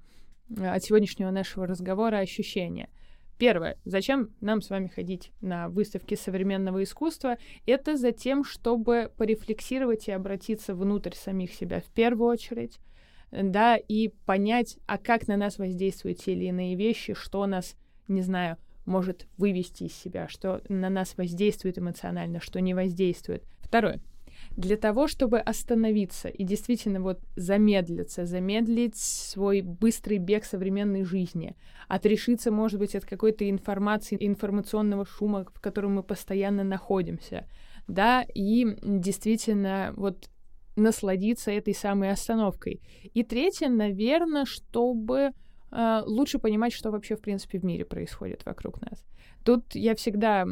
[0.57, 2.89] а, от сегодняшнего нашего разговора ощущение.
[3.37, 3.77] Первое.
[3.85, 7.37] Зачем нам с вами ходить на выставки современного искусства?
[7.67, 12.79] Это за тем, чтобы порефлексировать и обратиться внутрь самих себя в первую очередь,
[13.31, 17.75] да, и понять, а как на нас воздействуют те или иные вещи, что нас,
[18.07, 23.43] не знаю, может вывести из себя, что на нас воздействует эмоционально, что не воздействует.
[23.59, 24.01] Второе
[24.51, 31.55] для того, чтобы остановиться и действительно вот замедлиться, замедлить свой быстрый бег современной жизни,
[31.87, 37.47] отрешиться, может быть, от какой-то информации, информационного шума, в котором мы постоянно находимся,
[37.87, 40.29] да, и действительно вот
[40.77, 42.81] насладиться этой самой остановкой.
[43.13, 45.31] И третье, наверное, чтобы
[45.71, 49.03] э, лучше понимать, что вообще, в принципе, в мире происходит вокруг нас.
[49.43, 50.45] Тут я всегда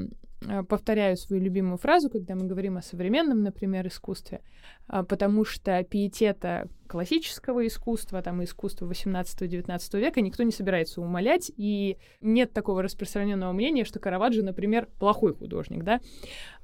[0.47, 4.41] Э, повторяю свою любимую фразу, когда мы говорим о современном, например, искусстве,
[4.87, 11.97] а, потому что пиетета классического искусства, там, искусства 18-19 века никто не собирается умолять, и
[12.21, 15.99] нет такого распространенного мнения, что Караваджо, например, плохой художник, да.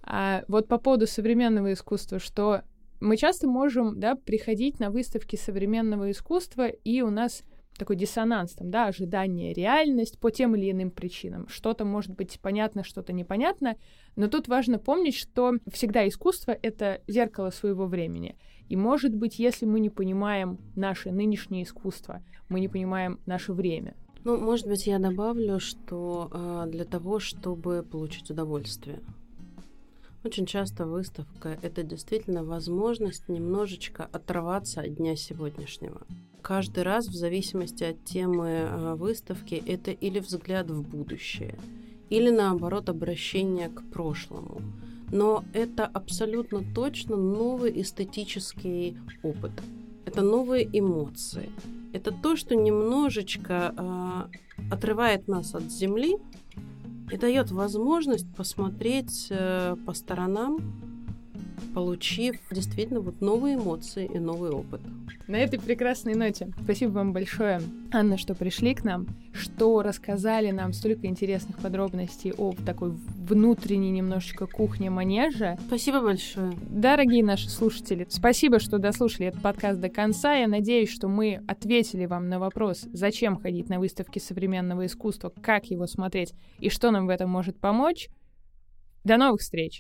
[0.04, 2.64] А вот по поводу современного искусства, что
[3.02, 7.44] мы часто можем, да, приходить на выставки современного искусства, и у нас
[7.78, 11.48] такой диссонанс, там, да, ожидание, реальность по тем или иным причинам.
[11.48, 13.76] Что-то может быть понятно, что-то непонятно,
[14.16, 18.38] но тут важно помнить, что всегда искусство— это зеркало своего времени.
[18.70, 23.96] И, может быть, если мы не понимаем наше нынешнее искусство, мы не понимаем наше время.
[24.24, 29.00] Ну, может быть, я добавлю, что э, для того, чтобы получить удовольствие,
[30.24, 36.02] очень часто выставка— это действительно возможность немножечко оторваться от дня сегодняшнего.
[36.42, 41.56] Каждый раз, в зависимости от темы э, выставки, это или взгляд в будущее,
[42.10, 44.62] или наоборот обращение к прошлому.
[45.12, 49.52] но это абсолютно точно новый эстетический опыт.
[50.06, 51.50] Это новые эмоции.
[51.94, 56.18] Это то, что немножечко э, отрывает нас от земли
[57.12, 60.60] и дает возможность посмотреть э, по сторонам,
[61.74, 64.82] получив действительно вот новые эмоции и новый опыт.
[65.32, 67.62] На этой прекрасной ноте спасибо вам большое,
[67.94, 74.46] Анна, что пришли к нам, что рассказали нам столько интересных подробностей о такой внутренней немножечко
[74.46, 75.58] кухне манежа.
[75.68, 76.52] Спасибо большое.
[76.70, 80.34] Дорогие наши слушатели, спасибо, что дослушали этот подкаст до конца.
[80.34, 85.68] Я надеюсь, что мы ответили вам на вопрос, зачем ходить на выставки современного искусства, как
[85.68, 88.10] его смотреть и что нам в этом может помочь.
[89.06, 89.80] До новых встреч!